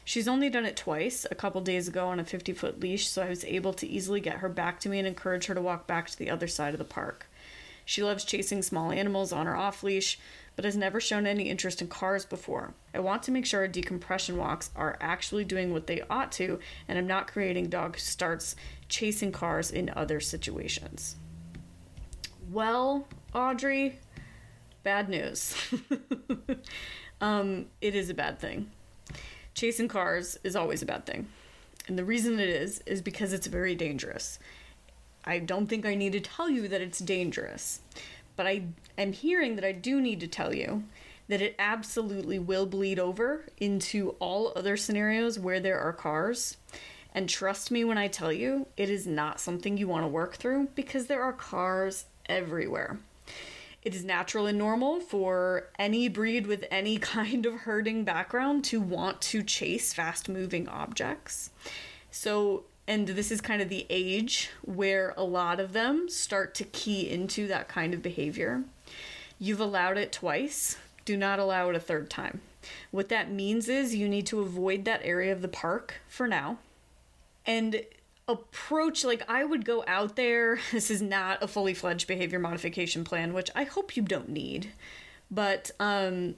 She's 0.06 0.28
only 0.28 0.52
done 0.52 0.66
it 0.66 0.78
twice, 0.78 1.26
a 1.32 1.36
couple 1.36 1.62
days 1.62 1.88
ago 1.88 2.08
on 2.08 2.20
a 2.20 2.24
50 2.24 2.54
foot 2.54 2.80
leash, 2.80 3.08
so 3.08 3.24
I 3.24 3.30
was 3.30 3.46
able 3.46 3.74
to 3.74 3.88
easily 3.88 4.20
get 4.20 4.38
her 4.38 4.50
back 4.50 4.80
to 4.82 4.90
me 4.90 5.00
and 5.00 5.08
encourage 5.08 5.48
her 5.48 5.56
to 5.56 5.62
walk 5.62 5.88
back 5.88 6.08
to 6.12 6.20
the 6.20 6.30
other 6.30 6.48
side 6.48 6.76
of 6.76 6.78
the 6.78 6.84
park. 6.84 7.28
She 7.86 8.04
loves 8.04 8.24
chasing 8.24 8.62
small 8.62 8.92
animals 8.92 9.32
on 9.32 9.48
or 9.48 9.56
off 9.56 9.84
leash, 9.84 10.20
but 10.56 10.66
has 10.66 10.76
never 10.78 11.00
shown 11.00 11.26
any 11.26 11.50
interest 11.50 11.82
in 11.82 11.88
cars 11.88 12.26
before. 12.26 12.74
I 12.94 13.00
want 13.00 13.24
to 13.24 13.32
make 13.32 13.46
sure 13.46 13.62
our 13.62 13.68
decompression 13.68 14.38
walks 14.38 14.70
are 14.76 14.98
actually 15.02 15.46
doing 15.46 15.74
what 15.74 15.88
they 15.88 16.02
ought 16.10 16.32
to, 16.34 16.60
and 16.88 16.98
I'm 16.98 17.08
not 17.08 17.32
creating 17.32 17.70
dog 17.70 17.98
starts 17.98 18.56
chasing 18.90 19.32
cars 19.32 19.72
in 19.72 19.92
other 19.96 20.20
situations. 20.20 21.16
Well, 22.52 23.08
Audrey, 23.34 24.00
bad 24.84 25.10
news. 25.10 25.56
um, 27.22 27.66
it 27.82 27.96
is 27.96 28.10
a 28.10 28.14
bad 28.14 28.40
thing 28.40 28.70
chasing 29.54 29.88
cars 29.88 30.38
is 30.44 30.56
always 30.56 30.82
a 30.82 30.86
bad 30.86 31.06
thing. 31.06 31.28
And 31.88 31.98
the 31.98 32.06
reason 32.06 32.40
it 32.40 32.50
is, 32.50 32.82
is 32.86 33.02
because 33.02 33.34
it's 33.34 33.48
very 33.48 33.76
dangerous. 33.76 34.40
I 35.26 35.40
don't 35.40 35.68
think 35.68 35.86
I 35.86 35.96
need 35.96 36.14
to 36.14 36.20
tell 36.20 36.50
you 36.50 36.68
that 36.68 36.82
it's 36.82 37.00
dangerous, 37.00 37.82
but 38.36 38.46
I 38.46 38.64
am 38.98 39.14
hearing 39.14 39.56
that 39.56 39.66
I 39.66 39.72
do 39.72 40.02
need 40.02 40.20
to 40.20 40.28
tell 40.28 40.54
you 40.54 40.84
that 41.28 41.42
it 41.42 41.56
absolutely 41.58 42.40
will 42.40 42.66
bleed 42.66 43.00
over 43.00 43.46
into 43.58 44.16
all 44.20 44.52
other 44.56 44.76
scenarios 44.76 45.40
where 45.40 45.60
there 45.60 45.80
are 45.80 45.94
cars. 45.94 46.58
And 47.14 47.30
trust 47.30 47.72
me 47.72 47.84
when 47.84 47.98
I 47.98 48.08
tell 48.08 48.34
you, 48.34 48.68
it 48.76 48.90
is 48.90 49.08
not 49.08 49.40
something 49.40 49.78
you 49.78 49.88
want 49.88 50.04
to 50.04 50.08
work 50.08 50.36
through 50.36 50.70
because 50.76 51.08
there 51.08 51.24
are 51.24 51.34
cars 51.34 52.06
everywhere. 52.28 53.00
It 53.84 53.94
is 53.94 54.04
natural 54.04 54.48
and 54.48 54.58
normal 54.58 55.02
for 55.02 55.70
any 55.78 56.08
breed 56.08 56.48
with 56.48 56.66
any 56.72 56.98
kind 57.00 57.46
of 57.46 57.54
herding 57.62 58.04
background 58.04 58.64
to 58.66 58.82
want 58.82 59.22
to 59.22 59.44
chase 59.44 59.94
fast 59.94 60.28
moving 60.28 60.68
objects. 60.68 61.52
So, 62.10 62.64
and 62.88 63.08
this 63.08 63.32
is 63.32 63.42
kind 63.42 63.62
of 63.62 63.70
the 63.70 63.86
age 63.90 64.50
where 64.62 65.14
a 65.16 65.24
lot 65.24 65.60
of 65.60 65.74
them 65.74 66.10
start 66.10 66.54
to 66.56 66.64
key 66.66 67.10
into 67.10 67.48
that 67.48 67.68
kind 67.68 67.94
of 67.94 68.02
behavior. 68.02 68.64
You've 69.40 69.60
allowed 69.60 69.98
it 69.98 70.12
twice, 70.12 70.78
do 71.06 71.18
not 71.18 71.40
allow 71.40 71.70
it 71.70 71.76
a 71.76 71.80
third 71.80 72.10
time. 72.10 72.42
What 72.92 73.10
that 73.10 73.32
means 73.32 73.68
is 73.68 73.96
you 73.96 74.08
need 74.08 74.26
to 74.28 74.42
avoid 74.42 74.86
that 74.86 75.02
area 75.04 75.32
of 75.32 75.42
the 75.42 75.48
park 75.48 76.02
for 76.08 76.28
now. 76.28 76.58
And 77.46 77.84
approach 78.28 79.04
like 79.04 79.22
I 79.28 79.44
would 79.44 79.66
go 79.66 79.84
out 79.88 80.16
there. 80.16 80.60
This 80.72 80.90
is 80.90 81.02
not 81.02 81.44
a 81.44 81.48
fully 81.48 81.74
fledged 81.74 82.08
behavior 82.08 82.40
modification 82.40 83.04
plan, 83.04 83.34
which 83.34 83.50
I 83.54 83.66
hope 83.66 83.98
you 83.98 84.04
don't 84.04 84.30
need. 84.30 84.72
But 85.30 85.72
um 85.80 86.36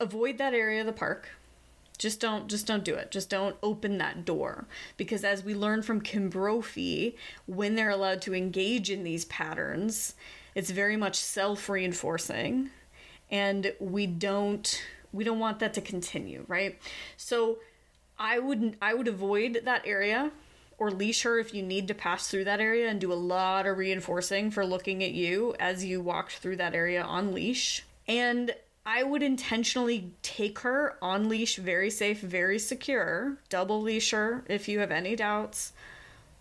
avoid 0.00 0.38
that 0.38 0.54
area 0.54 0.80
of 0.80 0.86
the 0.86 0.92
park. 0.92 1.30
Just 2.00 2.18
don't 2.18 2.48
just 2.48 2.66
don't 2.66 2.82
do 2.82 2.94
it. 2.94 3.10
Just 3.10 3.28
don't 3.28 3.56
open 3.62 3.98
that 3.98 4.24
door 4.24 4.64
because 4.96 5.22
as 5.22 5.44
we 5.44 5.54
learn 5.54 5.82
from 5.82 6.00
Kim 6.00 6.30
Brophy, 6.30 7.14
when 7.44 7.74
they're 7.74 7.90
allowed 7.90 8.22
to 8.22 8.34
engage 8.34 8.90
in 8.90 9.04
these 9.04 9.26
patterns, 9.26 10.14
it's 10.54 10.70
very 10.70 10.96
much 10.96 11.16
self-reinforcing 11.16 12.70
and 13.30 13.74
we 13.78 14.06
don't 14.06 14.82
we 15.12 15.24
don't 15.24 15.38
want 15.38 15.58
that 15.58 15.74
to 15.74 15.82
continue, 15.82 16.46
right? 16.48 16.78
So 17.18 17.58
I 18.18 18.38
would 18.38 18.78
I 18.80 18.94
would 18.94 19.06
avoid 19.06 19.60
that 19.66 19.86
area 19.86 20.30
or 20.78 20.90
leash 20.90 21.20
her 21.24 21.38
if 21.38 21.52
you 21.52 21.62
need 21.62 21.86
to 21.88 21.94
pass 21.94 22.28
through 22.28 22.44
that 22.44 22.60
area 22.60 22.88
and 22.88 22.98
do 22.98 23.12
a 23.12 23.14
lot 23.14 23.66
of 23.66 23.76
reinforcing 23.76 24.50
for 24.50 24.64
looking 24.64 25.04
at 25.04 25.12
you 25.12 25.54
as 25.60 25.84
you 25.84 26.00
walked 26.00 26.38
through 26.38 26.56
that 26.56 26.74
area 26.74 27.02
on 27.02 27.34
leash. 27.34 27.84
And 28.08 28.54
I 28.92 29.04
would 29.04 29.22
intentionally 29.22 30.10
take 30.20 30.58
her 30.60 30.96
on 31.00 31.28
leash, 31.28 31.54
very 31.54 31.90
safe, 31.90 32.20
very 32.20 32.58
secure, 32.58 33.36
double 33.48 33.80
leash 33.80 34.10
her 34.10 34.42
if 34.48 34.66
you 34.66 34.80
have 34.80 34.90
any 34.90 35.14
doubts, 35.14 35.72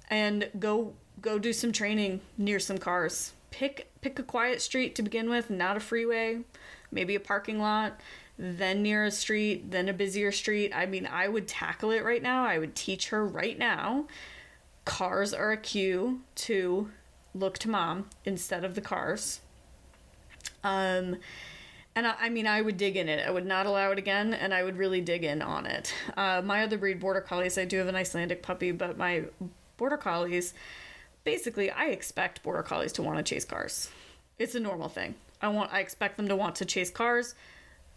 and 0.09 0.49
go 0.57 0.93
go 1.21 1.37
do 1.37 1.53
some 1.53 1.71
training 1.71 2.21
near 2.39 2.59
some 2.59 2.79
cars. 2.79 3.33
Pick 3.51 3.91
pick 4.01 4.17
a 4.17 4.23
quiet 4.23 4.63
street 4.63 4.95
to 4.95 5.03
begin 5.03 5.29
with, 5.29 5.51
not 5.51 5.77
a 5.77 5.79
freeway, 5.79 6.39
maybe 6.91 7.13
a 7.13 7.19
parking 7.19 7.59
lot, 7.59 7.99
then 8.39 8.81
near 8.81 9.05
a 9.05 9.11
street, 9.11 9.69
then 9.69 9.87
a 9.87 9.93
busier 9.93 10.31
street. 10.31 10.71
I 10.73 10.87
mean, 10.87 11.05
I 11.05 11.27
would 11.27 11.47
tackle 11.47 11.91
it 11.91 12.03
right 12.03 12.23
now. 12.23 12.45
I 12.45 12.57
would 12.57 12.73
teach 12.73 13.09
her 13.09 13.23
right 13.23 13.59
now. 13.59 14.07
Cars 14.85 15.35
are 15.35 15.51
a 15.51 15.57
cue 15.57 16.21
to 16.47 16.89
look 17.35 17.59
to 17.59 17.69
mom 17.69 18.09
instead 18.25 18.63
of 18.63 18.73
the 18.73 18.81
cars. 18.81 19.41
Um, 20.63 21.17
and 21.99 22.07
I, 22.07 22.15
I, 22.19 22.29
mean, 22.29 22.47
I 22.47 22.61
would 22.61 22.77
dig 22.77 22.95
in 22.95 23.09
it. 23.09 23.27
I 23.27 23.29
would 23.29 23.45
not 23.45 23.65
allow 23.65 23.91
it 23.91 23.97
again, 23.97 24.33
and 24.33 24.53
I 24.53 24.63
would 24.63 24.77
really 24.77 25.01
dig 25.01 25.23
in 25.23 25.41
on 25.41 25.65
it. 25.65 25.93
Uh, 26.15 26.41
my 26.43 26.63
other 26.63 26.77
breed, 26.77 26.99
Border 26.99 27.21
Collies, 27.21 27.57
I 27.57 27.65
do 27.65 27.77
have 27.77 27.87
an 27.87 27.95
Icelandic 27.95 28.41
puppy, 28.41 28.71
but 28.71 28.97
my 28.97 29.25
Border 29.77 29.97
Collies, 29.97 30.53
basically, 31.23 31.69
I 31.69 31.87
expect 31.87 32.41
Border 32.41 32.63
Collies 32.63 32.93
to 32.93 33.03
want 33.03 33.17
to 33.17 33.23
chase 33.23 33.45
cars. 33.45 33.89
It's 34.37 34.55
a 34.55 34.59
normal 34.59 34.87
thing. 34.87 35.15
I 35.41 35.49
want, 35.49 35.73
I 35.73 35.81
expect 35.81 36.17
them 36.17 36.29
to 36.29 36.35
want 36.35 36.55
to 36.55 36.65
chase 36.65 36.89
cars 36.89 37.35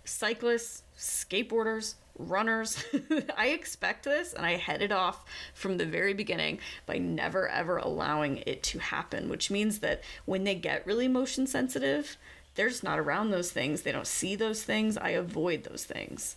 cyclists, 0.05 0.83
skateboarders, 0.99 1.95
runners. 2.19 2.83
I 3.37 3.49
expect 3.49 4.05
this 4.05 4.33
and 4.33 4.45
I 4.45 4.57
head 4.57 4.83
it 4.83 4.91
off 4.91 5.25
from 5.55 5.77
the 5.77 5.87
very 5.87 6.13
beginning 6.13 6.59
by 6.87 6.99
never 6.99 7.49
ever 7.49 7.77
allowing 7.77 8.43
it 8.47 8.65
to 8.65 8.81
happen, 8.81 9.29
which 9.29 9.49
means 9.49 9.79
that 9.79 10.03
when 10.25 10.43
they 10.43 10.57
get 10.57 10.87
really 10.87 11.07
motion 11.07 11.47
sensitive, 11.47 12.17
they're 12.55 12.69
just 12.69 12.85
not 12.85 12.99
around 12.99 13.31
those 13.31 13.51
things. 13.51 13.83
They 13.83 13.93
don't 13.93 14.07
see 14.07 14.37
those 14.37 14.63
things. 14.63 14.97
I 14.97 15.11
avoid 15.11 15.65
those 15.65 15.85
things. 15.85 16.37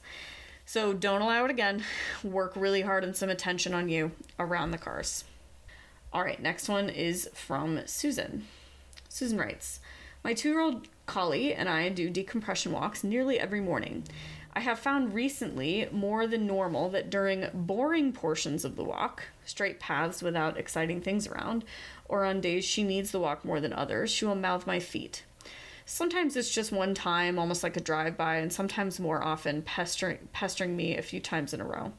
So 0.66 0.94
don't 0.94 1.22
allow 1.22 1.46
it 1.46 1.52
again. 1.52 1.84
Work 2.24 2.54
really 2.56 2.82
hard 2.82 3.04
and 3.04 3.16
some 3.16 3.30
attention 3.30 3.74
on 3.74 3.90
you 3.90 4.12
around 4.40 4.72
the 4.72 4.78
cars. 4.78 5.26
All 6.12 6.24
right, 6.24 6.42
next 6.42 6.70
one 6.70 6.90
is 6.90 7.30
from 7.34 7.82
Susan. 7.86 8.48
Susan 9.10 9.38
writes, 9.38 9.80
my 10.24 10.34
two 10.34 10.50
year 10.50 10.62
old 10.62 10.88
collie 11.06 11.54
and 11.54 11.70
I 11.70 11.90
do 11.90 12.10
decompression 12.10 12.72
walks 12.72 13.04
nearly 13.04 13.40
every 13.40 13.62
morning. 13.62 14.06
I 14.54 14.62
have 14.62 14.80
found 14.80 15.14
recently 15.14 15.88
more 15.92 16.26
than 16.26 16.48
normal 16.48 16.90
that 16.92 17.10
during 17.10 17.48
boring 17.54 18.14
portions 18.14 18.64
of 18.64 18.78
the 18.78 18.86
walk, 18.86 19.24
straight 19.46 19.80
paths 19.82 20.24
without 20.24 20.58
exciting 20.58 21.02
things 21.02 21.28
around, 21.28 21.66
or 22.08 22.24
on 22.24 22.40
days 22.40 22.64
she 22.64 22.82
needs 22.82 23.12
the 23.12 23.20
walk 23.20 23.44
more 23.44 23.60
than 23.60 23.74
others, 23.74 24.10
she 24.10 24.24
will 24.24 24.34
mouth 24.34 24.66
my 24.66 24.80
feet. 24.80 25.24
Sometimes 25.86 26.36
it's 26.36 26.50
just 26.50 26.72
one 26.72 26.96
time, 26.96 27.38
almost 27.38 27.62
like 27.62 27.78
a 27.78 27.82
drive 27.82 28.18
by, 28.18 28.38
and 28.38 28.52
sometimes 28.52 29.00
more 29.00 29.24
often, 29.24 29.62
pestering, 29.62 30.18
pestering 30.34 30.76
me 30.76 30.98
a 30.98 31.04
few 31.04 31.20
times 31.20 31.54
in 31.54 31.62
a 31.62 31.66
row. 31.66 31.94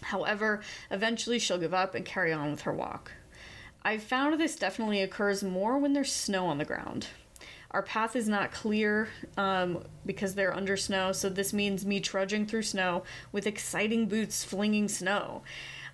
However, 0.00 0.62
eventually 0.90 1.38
she'll 1.38 1.58
give 1.58 1.74
up 1.74 1.94
and 1.94 2.04
carry 2.04 2.32
on 2.32 2.50
with 2.50 2.62
her 2.62 2.72
walk. 2.72 3.12
I've 3.82 4.02
found 4.02 4.40
this 4.40 4.56
definitely 4.56 5.02
occurs 5.02 5.42
more 5.42 5.78
when 5.78 5.92
there's 5.92 6.12
snow 6.12 6.46
on 6.46 6.56
the 6.56 6.64
ground. 6.64 7.08
Our 7.72 7.82
path 7.82 8.16
is 8.16 8.28
not 8.28 8.52
clear 8.52 9.08
um, 9.36 9.84
because 10.04 10.34
they're 10.34 10.56
under 10.56 10.76
snow, 10.76 11.12
so 11.12 11.28
this 11.28 11.52
means 11.52 11.86
me 11.86 12.00
trudging 12.00 12.46
through 12.46 12.62
snow 12.62 13.04
with 13.32 13.46
exciting 13.46 14.06
boots 14.06 14.42
flinging 14.44 14.88
snow. 14.88 15.42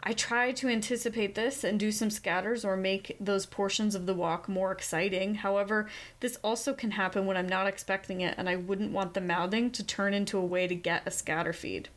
I 0.08 0.12
try 0.12 0.52
to 0.52 0.68
anticipate 0.68 1.34
this 1.34 1.64
and 1.64 1.80
do 1.80 1.90
some 1.90 2.10
scatters 2.10 2.64
or 2.64 2.76
make 2.76 3.16
those 3.18 3.44
portions 3.44 3.96
of 3.96 4.06
the 4.06 4.14
walk 4.14 4.48
more 4.48 4.70
exciting. 4.70 5.34
However, 5.34 5.88
this 6.20 6.38
also 6.44 6.74
can 6.74 6.92
happen 6.92 7.26
when 7.26 7.36
I'm 7.36 7.48
not 7.48 7.66
expecting 7.66 8.20
it, 8.20 8.36
and 8.38 8.48
I 8.48 8.54
wouldn't 8.54 8.92
want 8.92 9.14
the 9.14 9.20
mouthing 9.20 9.72
to 9.72 9.82
turn 9.82 10.14
into 10.14 10.38
a 10.38 10.44
way 10.44 10.68
to 10.68 10.76
get 10.76 11.02
a 11.06 11.10
scatter 11.10 11.52
feed. 11.52 11.88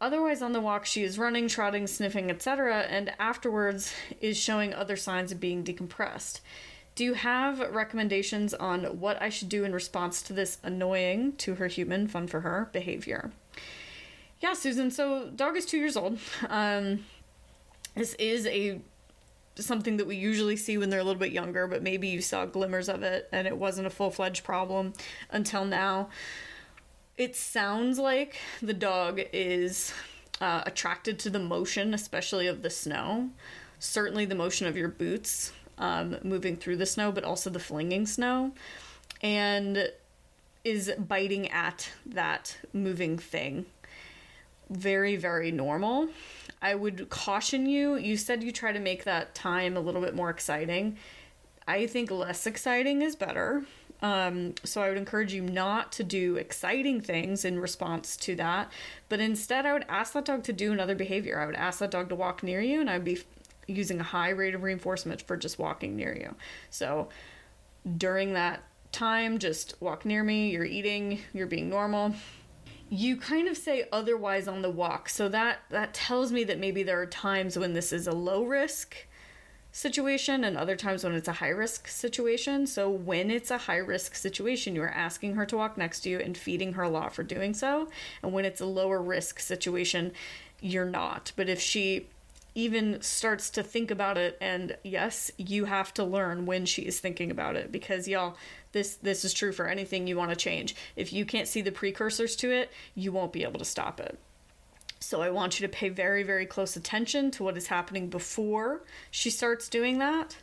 Otherwise, 0.00 0.42
on 0.42 0.52
the 0.52 0.60
walk, 0.60 0.84
she 0.84 1.04
is 1.04 1.16
running, 1.16 1.46
trotting, 1.46 1.86
sniffing, 1.86 2.28
etc., 2.28 2.80
and 2.80 3.12
afterwards 3.20 3.94
is 4.20 4.36
showing 4.36 4.74
other 4.74 4.96
signs 4.96 5.30
of 5.30 5.38
being 5.38 5.62
decompressed. 5.62 6.40
Do 6.96 7.04
you 7.04 7.14
have 7.14 7.60
recommendations 7.72 8.52
on 8.52 8.98
what 8.98 9.22
I 9.22 9.28
should 9.28 9.48
do 9.48 9.62
in 9.62 9.72
response 9.72 10.22
to 10.22 10.32
this 10.32 10.58
annoying 10.64 11.36
to 11.36 11.54
her 11.54 11.68
human, 11.68 12.08
fun 12.08 12.26
for 12.26 12.40
her 12.40 12.68
behavior? 12.72 13.30
Yeah, 14.40 14.54
Susan. 14.54 14.90
So, 14.90 15.30
dog 15.30 15.56
is 15.56 15.66
two 15.66 15.78
years 15.78 15.96
old. 15.96 16.18
Um, 16.48 17.04
this 17.94 18.14
is 18.14 18.46
a 18.46 18.80
something 19.56 19.98
that 19.98 20.06
we 20.06 20.16
usually 20.16 20.56
see 20.56 20.76
when 20.76 20.90
they're 20.90 21.00
a 21.00 21.04
little 21.04 21.20
bit 21.20 21.32
younger, 21.32 21.66
but 21.66 21.82
maybe 21.82 22.08
you 22.08 22.20
saw 22.20 22.44
glimmers 22.44 22.88
of 22.88 23.02
it 23.02 23.28
and 23.30 23.46
it 23.46 23.56
wasn't 23.56 23.86
a 23.86 23.90
full 23.90 24.10
fledged 24.10 24.42
problem 24.42 24.92
until 25.30 25.64
now. 25.64 26.08
It 27.16 27.36
sounds 27.36 27.98
like 27.98 28.36
the 28.60 28.74
dog 28.74 29.20
is 29.32 29.92
uh, 30.40 30.62
attracted 30.66 31.18
to 31.20 31.30
the 31.30 31.38
motion, 31.38 31.94
especially 31.94 32.48
of 32.48 32.62
the 32.62 32.70
snow. 32.70 33.30
Certainly, 33.78 34.24
the 34.26 34.34
motion 34.34 34.66
of 34.66 34.76
your 34.76 34.88
boots 34.88 35.52
um, 35.78 36.16
moving 36.24 36.56
through 36.56 36.76
the 36.76 36.86
snow, 36.86 37.12
but 37.12 37.22
also 37.22 37.50
the 37.50 37.60
flinging 37.60 38.06
snow, 38.06 38.52
and 39.22 39.90
is 40.64 40.92
biting 40.98 41.48
at 41.50 41.90
that 42.04 42.56
moving 42.72 43.18
thing. 43.18 43.66
Very, 44.70 45.16
very 45.16 45.50
normal. 45.50 46.08
I 46.62 46.74
would 46.74 47.10
caution 47.10 47.66
you. 47.66 47.96
You 47.96 48.16
said 48.16 48.42
you 48.42 48.52
try 48.52 48.72
to 48.72 48.80
make 48.80 49.04
that 49.04 49.34
time 49.34 49.76
a 49.76 49.80
little 49.80 50.00
bit 50.00 50.14
more 50.14 50.30
exciting. 50.30 50.96
I 51.66 51.86
think 51.86 52.10
less 52.10 52.46
exciting 52.46 53.02
is 53.02 53.16
better. 53.16 53.64
Um, 54.02 54.54
so 54.64 54.82
I 54.82 54.88
would 54.88 54.98
encourage 54.98 55.32
you 55.32 55.42
not 55.42 55.92
to 55.92 56.04
do 56.04 56.36
exciting 56.36 57.00
things 57.00 57.44
in 57.44 57.58
response 57.58 58.16
to 58.18 58.36
that, 58.36 58.70
but 59.08 59.20
instead 59.20 59.64
I 59.64 59.72
would 59.72 59.86
ask 59.88 60.12
that 60.12 60.26
dog 60.26 60.42
to 60.44 60.52
do 60.52 60.72
another 60.72 60.94
behavior. 60.94 61.40
I 61.40 61.46
would 61.46 61.54
ask 61.54 61.78
that 61.78 61.90
dog 61.90 62.10
to 62.10 62.14
walk 62.14 62.42
near 62.42 62.60
you, 62.60 62.80
and 62.80 62.90
I'd 62.90 63.04
be 63.04 63.22
using 63.66 64.00
a 64.00 64.04
high 64.04 64.30
rate 64.30 64.54
of 64.54 64.62
reinforcement 64.62 65.22
for 65.22 65.36
just 65.38 65.58
walking 65.58 65.96
near 65.96 66.14
you. 66.14 66.34
So 66.68 67.08
during 67.96 68.34
that 68.34 68.62
time, 68.92 69.38
just 69.38 69.74
walk 69.80 70.04
near 70.04 70.22
me, 70.22 70.50
you're 70.50 70.64
eating, 70.64 71.20
you're 71.32 71.46
being 71.46 71.70
normal. 71.70 72.14
You 72.94 73.16
kind 73.16 73.48
of 73.48 73.56
say 73.56 73.88
otherwise 73.92 74.46
on 74.46 74.62
the 74.62 74.70
walk. 74.70 75.08
So 75.08 75.28
that 75.30 75.58
that 75.70 75.94
tells 75.94 76.30
me 76.30 76.44
that 76.44 76.60
maybe 76.60 76.84
there 76.84 77.00
are 77.00 77.06
times 77.06 77.58
when 77.58 77.72
this 77.72 77.92
is 77.92 78.06
a 78.06 78.12
low 78.12 78.44
risk 78.44 78.94
situation 79.72 80.44
and 80.44 80.56
other 80.56 80.76
times 80.76 81.02
when 81.02 81.14
it's 81.14 81.26
a 81.26 81.32
high 81.32 81.48
risk 81.48 81.88
situation. 81.88 82.68
So 82.68 82.88
when 82.88 83.32
it's 83.32 83.50
a 83.50 83.58
high 83.58 83.78
risk 83.78 84.14
situation, 84.14 84.76
you're 84.76 84.88
asking 84.88 85.34
her 85.34 85.44
to 85.46 85.56
walk 85.56 85.76
next 85.76 86.02
to 86.02 86.10
you 86.10 86.20
and 86.20 86.38
feeding 86.38 86.74
her 86.74 86.84
a 86.84 86.88
lot 86.88 87.12
for 87.12 87.24
doing 87.24 87.52
so. 87.52 87.88
And 88.22 88.32
when 88.32 88.44
it's 88.44 88.60
a 88.60 88.66
lower 88.66 89.02
risk 89.02 89.40
situation, 89.40 90.12
you're 90.60 90.84
not. 90.84 91.32
But 91.34 91.48
if 91.48 91.60
she 91.60 92.06
even 92.54 93.02
starts 93.02 93.50
to 93.50 93.64
think 93.64 93.90
about 93.90 94.16
it 94.16 94.38
and 94.40 94.76
yes 94.84 95.28
you 95.36 95.64
have 95.64 95.92
to 95.92 96.04
learn 96.04 96.46
when 96.46 96.64
she 96.64 96.82
is 96.82 97.00
thinking 97.00 97.32
about 97.32 97.56
it 97.56 97.72
because 97.72 98.06
y'all 98.06 98.36
this 98.74 98.96
this 98.96 99.24
is 99.24 99.32
true 99.32 99.52
for 99.52 99.66
anything 99.66 100.06
you 100.06 100.18
want 100.18 100.30
to 100.30 100.36
change 100.36 100.76
if 100.96 101.12
you 101.12 101.24
can't 101.24 101.48
see 101.48 101.62
the 101.62 101.72
precursors 101.72 102.36
to 102.36 102.50
it 102.50 102.70
you 102.94 103.10
won't 103.10 103.32
be 103.32 103.42
able 103.42 103.58
to 103.58 103.64
stop 103.64 103.98
it 103.98 104.18
so 105.00 105.22
i 105.22 105.30
want 105.30 105.58
you 105.58 105.66
to 105.66 105.72
pay 105.72 105.88
very 105.88 106.22
very 106.22 106.44
close 106.44 106.76
attention 106.76 107.30
to 107.30 107.42
what 107.42 107.56
is 107.56 107.68
happening 107.68 108.10
before 108.10 108.82
she 109.10 109.30
starts 109.30 109.70
doing 109.70 109.98
that 109.98 110.36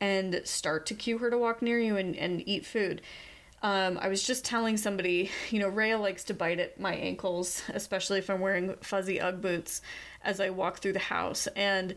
and 0.00 0.40
start 0.44 0.86
to 0.86 0.94
cue 0.94 1.18
her 1.18 1.28
to 1.28 1.36
walk 1.36 1.60
near 1.60 1.80
you 1.80 1.96
and, 1.96 2.14
and 2.14 2.46
eat 2.46 2.64
food 2.64 3.02
um, 3.60 3.98
I 4.00 4.06
was 4.06 4.24
just 4.24 4.44
telling 4.44 4.76
somebody, 4.76 5.32
you 5.50 5.58
know, 5.58 5.66
Rhea 5.68 5.98
likes 5.98 6.22
to 6.24 6.34
bite 6.34 6.60
at 6.60 6.78
my 6.78 6.94
ankles, 6.94 7.62
especially 7.74 8.20
if 8.20 8.30
I'm 8.30 8.38
wearing 8.40 8.74
fuzzy 8.82 9.20
Ugg 9.20 9.40
boots 9.40 9.82
as 10.22 10.40
I 10.40 10.50
walk 10.50 10.78
through 10.78 10.92
the 10.92 11.00
house. 11.00 11.48
And 11.56 11.96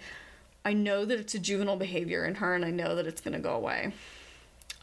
I 0.65 0.73
know 0.73 1.05
that 1.05 1.19
it's 1.19 1.35
a 1.35 1.39
juvenile 1.39 1.77
behavior 1.77 2.25
in 2.25 2.33
her, 2.35 2.55
and 2.55 2.65
I 2.65 2.71
know 2.71 2.95
that 2.95 3.05
it's 3.05 3.21
going 3.21 3.33
to 3.35 3.39
go 3.39 3.53
away. 3.55 3.93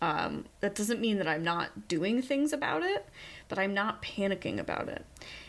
Um, 0.00 0.44
that 0.60 0.74
doesn't 0.74 1.00
mean 1.00 1.18
that 1.18 1.26
I'm 1.26 1.42
not 1.42 1.88
doing 1.88 2.22
things 2.22 2.52
about 2.52 2.82
it, 2.82 3.08
but 3.48 3.58
I'm 3.58 3.74
not 3.74 4.02
panicking 4.02 4.58
about 4.58 4.88
it. 4.88 5.04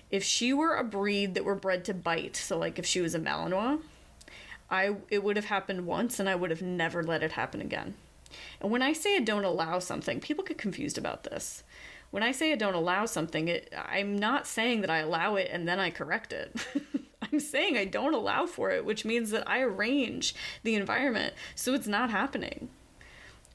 If 0.09 0.23
she 0.23 0.53
were 0.53 0.75
a 0.75 0.83
breed 0.83 1.35
that 1.35 1.45
were 1.45 1.55
bred 1.55 1.85
to 1.85 1.93
bite, 1.93 2.35
so 2.35 2.57
like 2.57 2.79
if 2.79 2.85
she 2.85 3.01
was 3.01 3.13
a 3.13 3.19
Malinois, 3.19 3.79
I 4.71 4.95
it 5.09 5.23
would 5.23 5.35
have 5.35 5.45
happened 5.45 5.85
once, 5.85 6.19
and 6.19 6.27
I 6.27 6.35
would 6.35 6.49
have 6.49 6.61
never 6.61 7.03
let 7.03 7.23
it 7.23 7.33
happen 7.33 7.61
again. 7.61 7.95
And 8.59 8.71
when 8.71 8.81
I 8.81 8.93
say 8.93 9.15
I 9.15 9.19
don't 9.19 9.45
allow 9.45 9.79
something, 9.79 10.19
people 10.19 10.43
get 10.43 10.57
confused 10.57 10.97
about 10.97 11.23
this. 11.23 11.63
When 12.11 12.23
I 12.23 12.31
say 12.31 12.51
I 12.51 12.55
don't 12.55 12.75
allow 12.75 13.05
something, 13.05 13.47
it, 13.47 13.73
I'm 13.75 14.17
not 14.17 14.47
saying 14.47 14.81
that 14.81 14.89
I 14.89 14.99
allow 14.99 15.35
it 15.35 15.49
and 15.51 15.67
then 15.67 15.79
I 15.79 15.91
correct 15.91 16.33
it. 16.33 16.55
I'm 17.21 17.39
saying 17.39 17.77
I 17.77 17.85
don't 17.85 18.15
allow 18.15 18.47
for 18.47 18.71
it, 18.71 18.85
which 18.85 19.05
means 19.05 19.29
that 19.31 19.47
I 19.47 19.61
arrange 19.61 20.33
the 20.63 20.75
environment 20.75 21.35
so 21.53 21.73
it's 21.73 21.87
not 21.87 22.09
happening. 22.09 22.69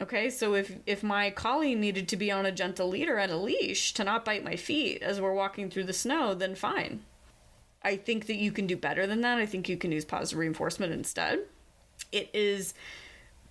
Okay, 0.01 0.29
so 0.29 0.55
if 0.55 0.77
if 0.87 1.03
my 1.03 1.31
collie 1.31 1.75
needed 1.75 2.09
to 2.09 2.17
be 2.17 2.31
on 2.31 2.45
a 2.45 2.53
gentle 2.53 2.89
leader 2.89 3.17
and 3.17 3.31
a 3.31 3.37
leash 3.37 3.95
to 3.95 4.05
not 4.05 4.25
bite 4.25 4.45
my 4.45 4.57
feet 4.57 5.03
as 5.03 5.21
we're 5.21 5.33
walking 5.33 5.71
through 5.71 5.85
the 5.85 5.93
snow, 5.93 6.35
then 6.35 6.55
fine. 6.55 7.03
I 7.83 7.97
think 7.97 8.27
that 8.27 8.37
you 8.37 8.51
can 8.51 8.67
do 8.67 8.77
better 8.77 9.07
than 9.07 9.21
that. 9.21 9.39
I 9.39 9.47
think 9.47 9.69
you 9.69 9.77
can 9.77 9.93
use 9.93 10.05
positive 10.05 10.39
reinforcement 10.39 10.93
instead. 10.93 11.41
It 12.11 12.31
is 12.33 12.75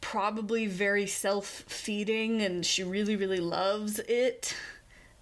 probably 0.01 0.67
very 0.67 1.08
self-feeding 1.08 2.41
and 2.41 2.65
she 2.65 2.84
really 2.84 3.15
really 3.15 3.39
loves 3.39 3.99
it. 3.99 4.53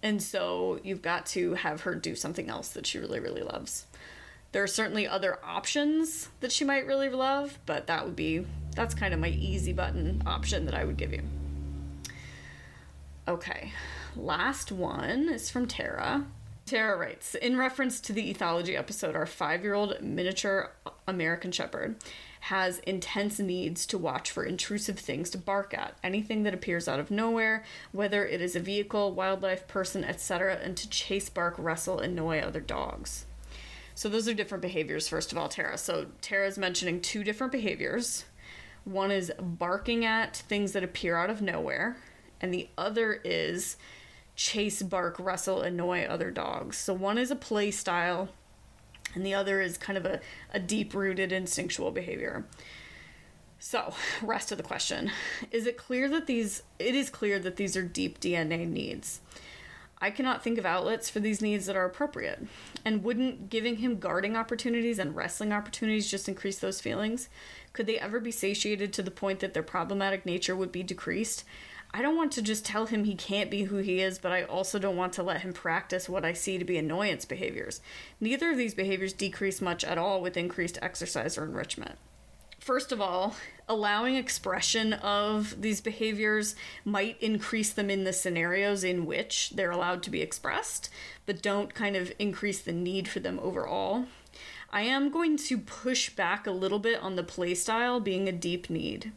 And 0.02 0.24
so 0.24 0.80
you've 0.84 1.04
got 1.04 1.28
to 1.28 1.54
have 1.54 1.82
her 1.82 1.94
do 1.94 2.16
something 2.16 2.50
else 2.50 2.70
that 2.70 2.88
she 2.88 2.98
really 2.98 3.20
really 3.20 3.44
loves. 3.44 3.86
There 4.54 4.64
are 4.64 4.68
certainly 4.68 5.08
other 5.08 5.38
options 5.46 6.30
that 6.40 6.52
she 6.52 6.66
might 6.66 6.88
really 6.88 7.10
love, 7.10 7.60
but 7.66 7.88
that 7.88 8.06
would 8.06 8.16
be 8.16 8.46
that's 8.76 8.94
kind 8.94 9.14
of 9.14 9.20
my 9.20 9.30
easy 9.30 9.74
button 9.74 10.24
option 10.26 10.66
that 10.66 10.76
I 10.76 10.86
would 10.86 10.98
give 10.98 11.12
you. 11.14 11.22
Okay, 13.28 13.72
last 14.16 14.72
one 14.72 15.30
is 15.30 15.50
from 15.50 15.68
Tara. 15.68 16.26
Tara 16.66 16.98
writes 16.98 17.36
In 17.36 17.58
reference 17.58 18.00
to 18.02 18.14
the 18.14 18.34
ethology 18.34 18.78
episode, 18.78 19.16
our 19.16 19.26
five 19.26 19.64
year 19.64 19.74
old 19.74 20.02
miniature 20.02 20.72
American 21.08 21.52
Shepherd 21.52 21.96
has 22.42 22.80
intense 22.80 23.40
needs 23.40 23.86
to 23.86 23.98
watch 23.98 24.32
for 24.32 24.44
intrusive 24.44 24.98
things 24.98 25.30
to 25.30 25.38
bark 25.38 25.76
at, 25.76 25.96
anything 26.04 26.42
that 26.44 26.54
appears 26.56 26.88
out 26.88 27.00
of 27.00 27.12
nowhere, 27.12 27.64
whether 27.92 28.26
it 28.26 28.42
is 28.42 28.56
a 28.56 28.60
vehicle, 28.60 29.12
wildlife, 29.12 29.68
person, 29.68 30.04
etc., 30.04 30.56
and 30.56 30.76
to 30.76 30.90
chase, 30.90 31.30
bark, 31.30 31.54
wrestle, 31.60 32.00
annoy 32.00 32.40
other 32.40 32.60
dogs. 32.60 33.26
So 33.94 34.10
those 34.10 34.28
are 34.28 34.34
different 34.34 34.64
behaviors, 34.64 35.08
first 35.08 35.32
of 35.32 35.38
all, 35.38 35.50
Tara. 35.50 35.78
So 35.78 36.08
Tara 36.22 36.48
is 36.48 36.58
mentioning 36.58 37.02
two 37.02 37.24
different 37.24 37.52
behaviors. 37.52 38.26
One 38.84 39.12
is 39.12 39.32
barking 39.40 40.06
at 40.06 40.36
things 40.36 40.72
that 40.72 40.84
appear 40.84 41.16
out 41.16 41.30
of 41.30 41.42
nowhere, 41.42 41.98
and 42.40 42.54
the 42.54 42.70
other 42.78 43.22
is 43.24 43.78
chase, 44.36 44.82
bark, 44.82 45.18
wrestle, 45.20 45.62
annoy 45.62 46.04
other 46.04 46.32
dogs. 46.32 46.78
So 46.78 46.94
one 46.94 47.18
is 47.18 47.30
a 47.30 47.36
play 47.36 47.72
style, 47.72 48.30
and 49.14 49.26
the 49.26 49.34
other 49.34 49.62
is 49.62 49.78
kind 49.78 49.98
of 49.98 50.06
a, 50.06 50.20
a 50.54 50.60
deep 50.60 50.94
rooted 50.94 51.32
instinctual 51.32 51.92
behavior. 51.92 52.46
So, 53.60 53.94
rest 54.24 54.52
of 54.52 54.58
the 54.58 54.64
question. 54.64 55.12
Is 55.52 55.68
it 55.68 55.78
clear 55.78 56.10
that 56.10 56.28
these 56.28 56.64
it 56.80 56.96
is 56.96 57.10
clear 57.10 57.40
that 57.40 57.58
these 57.58 57.78
are 57.78 57.84
deep 57.84 58.20
DNA 58.20 58.68
needs? 58.68 59.22
I 60.04 60.10
cannot 60.10 60.44
think 60.44 60.58
of 60.58 60.66
outlets 60.66 61.10
for 61.12 61.20
these 61.20 61.42
needs 61.42 61.68
that 61.68 61.76
are 61.76 61.86
appropriate. 61.86 62.44
And 62.84 63.04
wouldn't 63.04 63.52
giving 63.52 63.78
him 63.78 64.00
guarding 64.00 64.36
opportunities 64.36 64.98
and 64.98 65.16
wrestling 65.16 65.54
opportunities 65.54 66.10
just 66.10 66.28
increase 66.28 66.58
those 66.58 66.82
feelings? 66.82 67.30
Could 67.74 67.86
they 67.86 68.00
ever 68.00 68.20
be 68.20 68.32
satiated 68.32 68.92
to 68.94 69.04
the 69.04 69.12
point 69.12 69.40
that 69.42 69.54
their 69.54 69.62
problematic 69.62 70.26
nature 70.26 70.56
would 70.56 70.72
be 70.72 70.82
decreased? 70.82 71.44
I 71.94 72.02
don't 72.02 72.16
want 72.16 72.32
to 72.34 72.42
just 72.42 72.66
tell 72.66 72.86
him 72.88 73.04
he 73.04 73.16
can't 73.16 73.52
be 73.52 73.64
who 73.64 73.78
he 73.78 74.00
is, 74.00 74.18
but 74.18 74.32
I 74.32 74.44
also 74.44 74.80
don't 74.80 74.96
want 74.96 75.14
to 75.14 75.24
let 75.24 75.42
him 75.42 75.54
practice 75.54 76.10
what 76.10 76.26
I 76.26 76.34
see 76.34 76.58
to 76.58 76.66
be 76.66 76.78
annoyance 76.78 77.26
behaviors. 77.26 77.82
Neither 78.20 78.52
of 78.52 78.58
these 78.58 78.74
behaviors 78.74 79.14
decrease 79.14 79.62
much 79.62 79.84
at 79.84 79.98
all 79.98 80.22
with 80.22 80.38
increased 80.38 80.80
exercise 80.82 81.38
or 81.38 81.44
enrichment. 81.44 81.98
First 82.62 82.92
of 82.92 83.02
all, 83.02 83.36
allowing 83.68 84.16
expression 84.16 84.94
of 84.94 85.60
these 85.60 85.82
behaviors 85.82 86.56
might 86.86 87.20
increase 87.20 87.72
them 87.74 87.90
in 87.90 88.04
the 88.04 88.14
scenarios 88.14 88.84
in 88.84 89.08
which 89.08 89.50
they're 89.56 89.72
allowed 89.72 90.04
to 90.04 90.12
be 90.12 90.22
expressed, 90.22 90.92
but 91.26 91.42
don't 91.42 91.74
kind 91.74 91.96
of 91.96 92.14
increase 92.20 92.62
the 92.62 92.72
need 92.72 93.08
for 93.08 93.20
them 93.20 93.40
overall. 93.42 94.06
I 94.72 94.84
am 94.84 95.10
going 95.10 95.38
to 95.38 95.58
push 95.58 96.12
back 96.12 96.46
a 96.46 96.52
little 96.52 96.78
bit 96.78 97.02
on 97.02 97.16
the 97.16 97.24
playstyle 97.24 98.02
being 98.02 98.30
a 98.30 98.32
deep 98.32 98.70
need. 98.70 99.12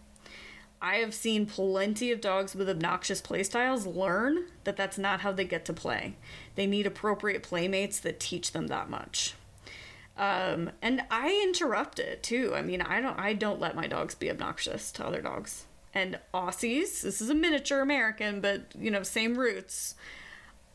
I 0.80 0.96
have 0.96 1.12
seen 1.12 1.44
plenty 1.44 2.10
of 2.12 2.22
dogs 2.22 2.54
with 2.54 2.70
obnoxious 2.70 3.20
playstyles 3.20 3.84
learn 3.84 4.46
that 4.64 4.78
that's 4.78 4.96
not 4.96 5.20
how 5.20 5.32
they 5.32 5.44
get 5.44 5.66
to 5.66 5.74
play. 5.74 6.16
They 6.54 6.66
need 6.66 6.86
appropriate 6.86 7.42
playmates 7.42 8.00
that 8.00 8.20
teach 8.20 8.52
them 8.52 8.68
that 8.68 8.88
much. 8.88 9.34
Um, 10.16 10.70
and 10.80 11.02
I 11.10 11.40
interrupt 11.42 11.98
it 11.98 12.22
too. 12.22 12.52
I 12.54 12.62
mean, 12.62 12.80
I 12.80 13.00
don't 13.00 13.18
I 13.18 13.32
don't 13.32 13.60
let 13.60 13.74
my 13.74 13.86
dogs 13.86 14.14
be 14.14 14.30
obnoxious 14.30 14.92
to 14.92 15.06
other 15.06 15.20
dogs. 15.20 15.66
And 15.92 16.18
Aussies, 16.32 17.02
this 17.02 17.20
is 17.20 17.30
a 17.30 17.34
miniature 17.34 17.80
American, 17.80 18.40
but 18.40 18.66
you 18.78 18.90
know, 18.90 19.02
same 19.02 19.36
roots, 19.36 19.94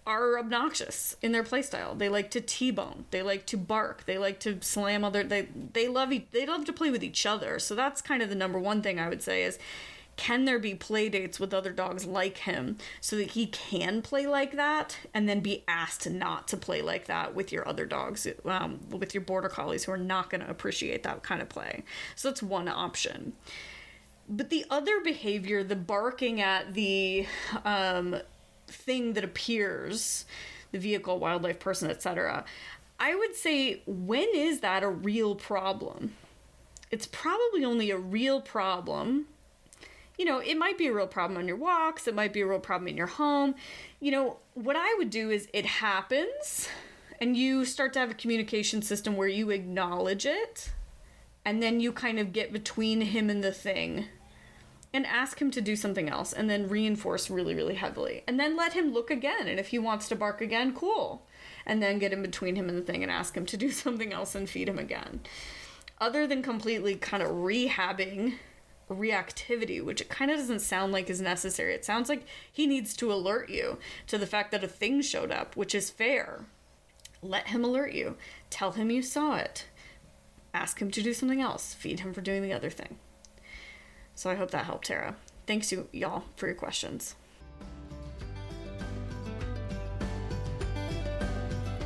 are 0.10 0.39
obnoxious 0.39 1.15
in 1.21 1.32
their 1.32 1.43
playstyle. 1.43 1.97
They 1.97 2.10
like 2.10 2.32
to 2.32 2.41
T-bone. 2.41 3.06
They 3.12 3.21
like 3.21 3.45
to 3.47 3.58
bark. 3.58 4.06
They 4.06 4.17
like 4.17 4.39
to 4.39 4.58
slam 4.62 5.04
other. 5.04 5.23
They 5.23 5.47
they 5.73 5.88
love 5.88 6.12
they 6.32 6.45
love 6.45 6.65
to 6.65 6.73
play 6.73 6.89
with 6.89 7.04
each 7.04 7.25
other. 7.25 7.60
So 7.60 7.75
that's 7.75 8.02
kind 8.02 8.21
of 8.21 8.30
the 8.30 8.36
number 8.36 8.60
one 8.60 8.82
thing 8.82 8.99
I 8.99 9.08
would 9.08 9.21
say 9.21 9.43
is 9.43 9.60
can 10.20 10.44
there 10.44 10.60
be 10.60 10.76
play 10.76 11.08
dates 11.08 11.40
with 11.40 11.54
other 11.54 11.72
dogs 11.72 12.06
like 12.06 12.40
him 12.40 12.78
so 13.00 13.16
that 13.16 13.32
he 13.32 13.46
can 13.48 14.02
play 14.02 14.28
like 14.28 14.52
that 14.58 14.98
and 15.14 15.30
then 15.30 15.40
be 15.40 15.64
asked 15.66 16.10
not 16.10 16.46
to 16.50 16.58
play 16.58 16.82
like 16.82 17.06
that 17.06 17.34
with 17.34 17.54
your 17.54 17.66
other 17.66 17.86
dogs 17.86 18.28
um, 18.44 18.82
with 18.90 19.14
your 19.14 19.24
border 19.24 19.48
collies 19.48 19.86
who 19.86 19.94
are 19.94 19.98
not 19.98 20.30
going 20.30 20.42
to 20.42 20.50
appreciate 20.50 21.04
that 21.04 21.24
kind 21.24 21.42
of 21.42 21.48
play? 21.48 21.86
So 22.18 22.28
that's 22.28 22.44
one 22.44 22.68
option. 22.68 23.32
But 24.28 24.50
the 24.50 24.66
other 24.70 25.00
behavior 25.00 25.64
the 25.64 25.78
barking 25.78 26.42
at 26.42 26.74
the 26.74 27.26
um, 27.64 28.18
thing 28.68 29.14
that 29.14 29.24
appears 29.24 30.26
the 30.74 30.80
vehicle 30.80 31.18
wildlife 31.18 31.60
person 31.60 31.90
etc 31.90 32.44
i 33.00 33.16
would 33.16 33.36
say 33.36 33.82
when 33.88 34.28
is 34.36 34.60
that 34.60 34.84
a 34.84 34.90
real 34.90 35.34
problem? 35.34 36.14
It's 36.92 37.08
probably 37.08 37.64
only 37.64 37.90
a 37.90 37.98
real 37.98 38.42
problem 38.42 39.28
you 40.20 40.26
know, 40.26 40.40
it 40.40 40.58
might 40.58 40.78
be 40.78 40.88
a 40.88 40.94
real 40.94 41.08
problem 41.08 41.40
on 41.40 41.48
your 41.48 41.56
walks, 41.56 42.06
it 42.06 42.14
might 42.14 42.34
be 42.34 42.42
a 42.42 42.46
real 42.46 42.60
problem 42.60 42.90
in 42.90 42.98
your 42.98 43.08
home. 43.08 43.56
You 44.02 44.12
know, 44.12 44.38
what 44.54 44.76
I 44.76 44.94
would 44.98 45.10
do 45.10 45.32
is 45.32 45.48
it 45.54 45.66
happens 45.66 46.68
And 47.22 47.36
you 47.36 47.66
start 47.66 47.94
to 47.94 48.00
have 48.00 48.12
a 48.12 48.14
communication 48.14 48.82
system 48.82 49.16
where 49.16 49.28
you 49.28 49.50
acknowledge 49.50 50.26
it 50.26 50.72
and 51.44 51.64
then 51.64 51.80
you 51.80 51.92
kind 51.92 52.20
of 52.20 52.34
get 52.34 52.54
between 52.54 53.02
him 53.02 53.30
and 53.30 53.44
the 53.44 53.52
thing 53.52 54.06
and 54.94 55.06
ask 55.06 55.42
him 55.42 55.52
to 55.52 55.62
do 55.62 55.76
something 55.76 56.10
else 56.10 56.34
and 56.34 56.50
then 56.50 56.68
reinforce 56.68 57.30
really, 57.30 57.56
really 57.56 57.76
heavily. 57.76 58.24
And 58.28 58.40
then 58.40 58.58
let 58.58 58.74
him 58.74 58.94
look 58.94 59.12
again. 59.12 59.48
And 59.48 59.60
if 59.60 59.68
he 59.68 59.80
wants 59.80 60.08
to 60.10 60.16
bark 60.16 60.42
again, 60.42 60.74
cool. 60.74 61.26
And 61.66 61.82
then 61.82 62.00
get 62.00 62.14
in 62.14 62.22
between 62.22 62.56
him 62.56 62.70
and 62.70 62.78
the 62.78 62.82
thing 62.82 63.04
and 63.04 63.12
ask 63.12 63.36
him 63.36 63.46
to 63.48 63.58
do 63.58 63.70
something 63.72 64.14
else 64.14 64.36
and 64.36 64.50
feed 64.50 64.68
him 64.68 64.80
again. 64.80 65.22
Other 66.00 66.26
than 66.26 66.42
completely 66.42 66.96
kind 66.96 67.22
of 67.22 67.30
rehabbing 67.30 68.36
reactivity, 68.89 69.84
which 69.84 70.02
it 70.02 70.10
kind 70.10 70.32
of 70.32 70.38
doesn't 70.38 70.60
sound 70.60 70.91
like 70.91 71.10
is 71.10 71.21
necessary. 71.21 71.73
It 71.73 71.86
sounds 71.86 72.10
like 72.10 72.25
he 72.52 72.67
needs 72.67 72.95
to 72.97 73.13
alert 73.13 73.49
you 73.49 73.78
to 74.08 74.17
the 74.17 74.28
fact 74.28 74.52
that 74.52 74.63
a 74.63 74.67
thing 74.67 75.02
showed 75.02 75.32
up, 75.32 75.56
which 75.56 75.75
is 75.75 75.89
fair. 75.89 76.45
Let 77.21 77.47
him 77.47 77.63
alert 77.63 77.93
you. 77.93 78.17
Tell 78.49 78.71
him 78.71 78.89
you 78.89 79.02
saw 79.02 79.38
it. 79.38 79.65
Ask 80.54 80.82
him 80.82 80.89
to 80.91 81.02
do 81.02 81.13
something 81.13 81.41
else. 81.41 81.73
Feed 81.73 81.99
him 81.99 82.13
for 82.13 82.21
doing 82.21 82.41
the 82.41 82.54
other 82.54 82.69
thing. 82.69 82.97
So 84.15 84.30
I 84.30 84.36
hope 84.36 84.52
that 84.52 84.65
helped, 84.65 84.88
Tara. 84.88 85.15
Thanks 85.45 85.71
you 85.71 85.88
y'all 85.91 86.23
for 86.36 86.47
your 86.47 86.56
questions. 86.56 87.15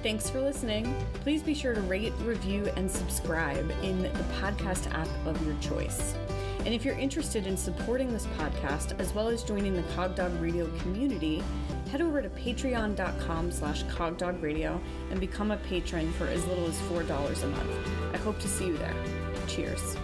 Thanks 0.04 0.30
for 0.30 0.42
listening. 0.42 0.94
Please 1.22 1.42
be 1.42 1.54
sure 1.54 1.74
to 1.74 1.82
rate, 1.82 2.12
review, 2.24 2.70
and 2.76 2.92
subscribe 2.92 3.72
in 3.84 4.02
the 4.04 4.10
podcast 4.42 4.92
app 4.94 5.08
of 5.26 5.42
your 5.46 5.56
choice. 5.62 6.14
And 6.66 6.74
if 6.74 6.86
you're 6.86 6.98
interested 6.98 7.46
in 7.46 7.58
supporting 7.58 8.14
this 8.14 8.26
podcast 8.38 8.98
as 9.00 9.14
well 9.14 9.28
as 9.28 9.44
joining 9.44 9.74
the 9.74 9.84
Cogdog 9.94 10.42
Radio 10.42 10.66
community, 10.78 11.44
head 11.92 12.02
over 12.02 12.22
to 12.22 12.30
patreon.com 12.30 13.52
slash 13.52 13.84
cogdogradio 13.86 14.80
and 15.12 15.20
become 15.20 15.52
a 15.52 15.58
patron 15.58 16.12
for 16.14 16.26
as 16.28 16.46
little 16.46 16.66
as 16.66 16.78
$4 16.82 17.44
a 17.44 17.48
month. 17.48 17.90
I 18.14 18.18
hope 18.18 18.40
to 18.40 18.48
see 18.48 18.68
you 18.68 18.78
there. 18.78 18.96
Cheers. 19.48 19.98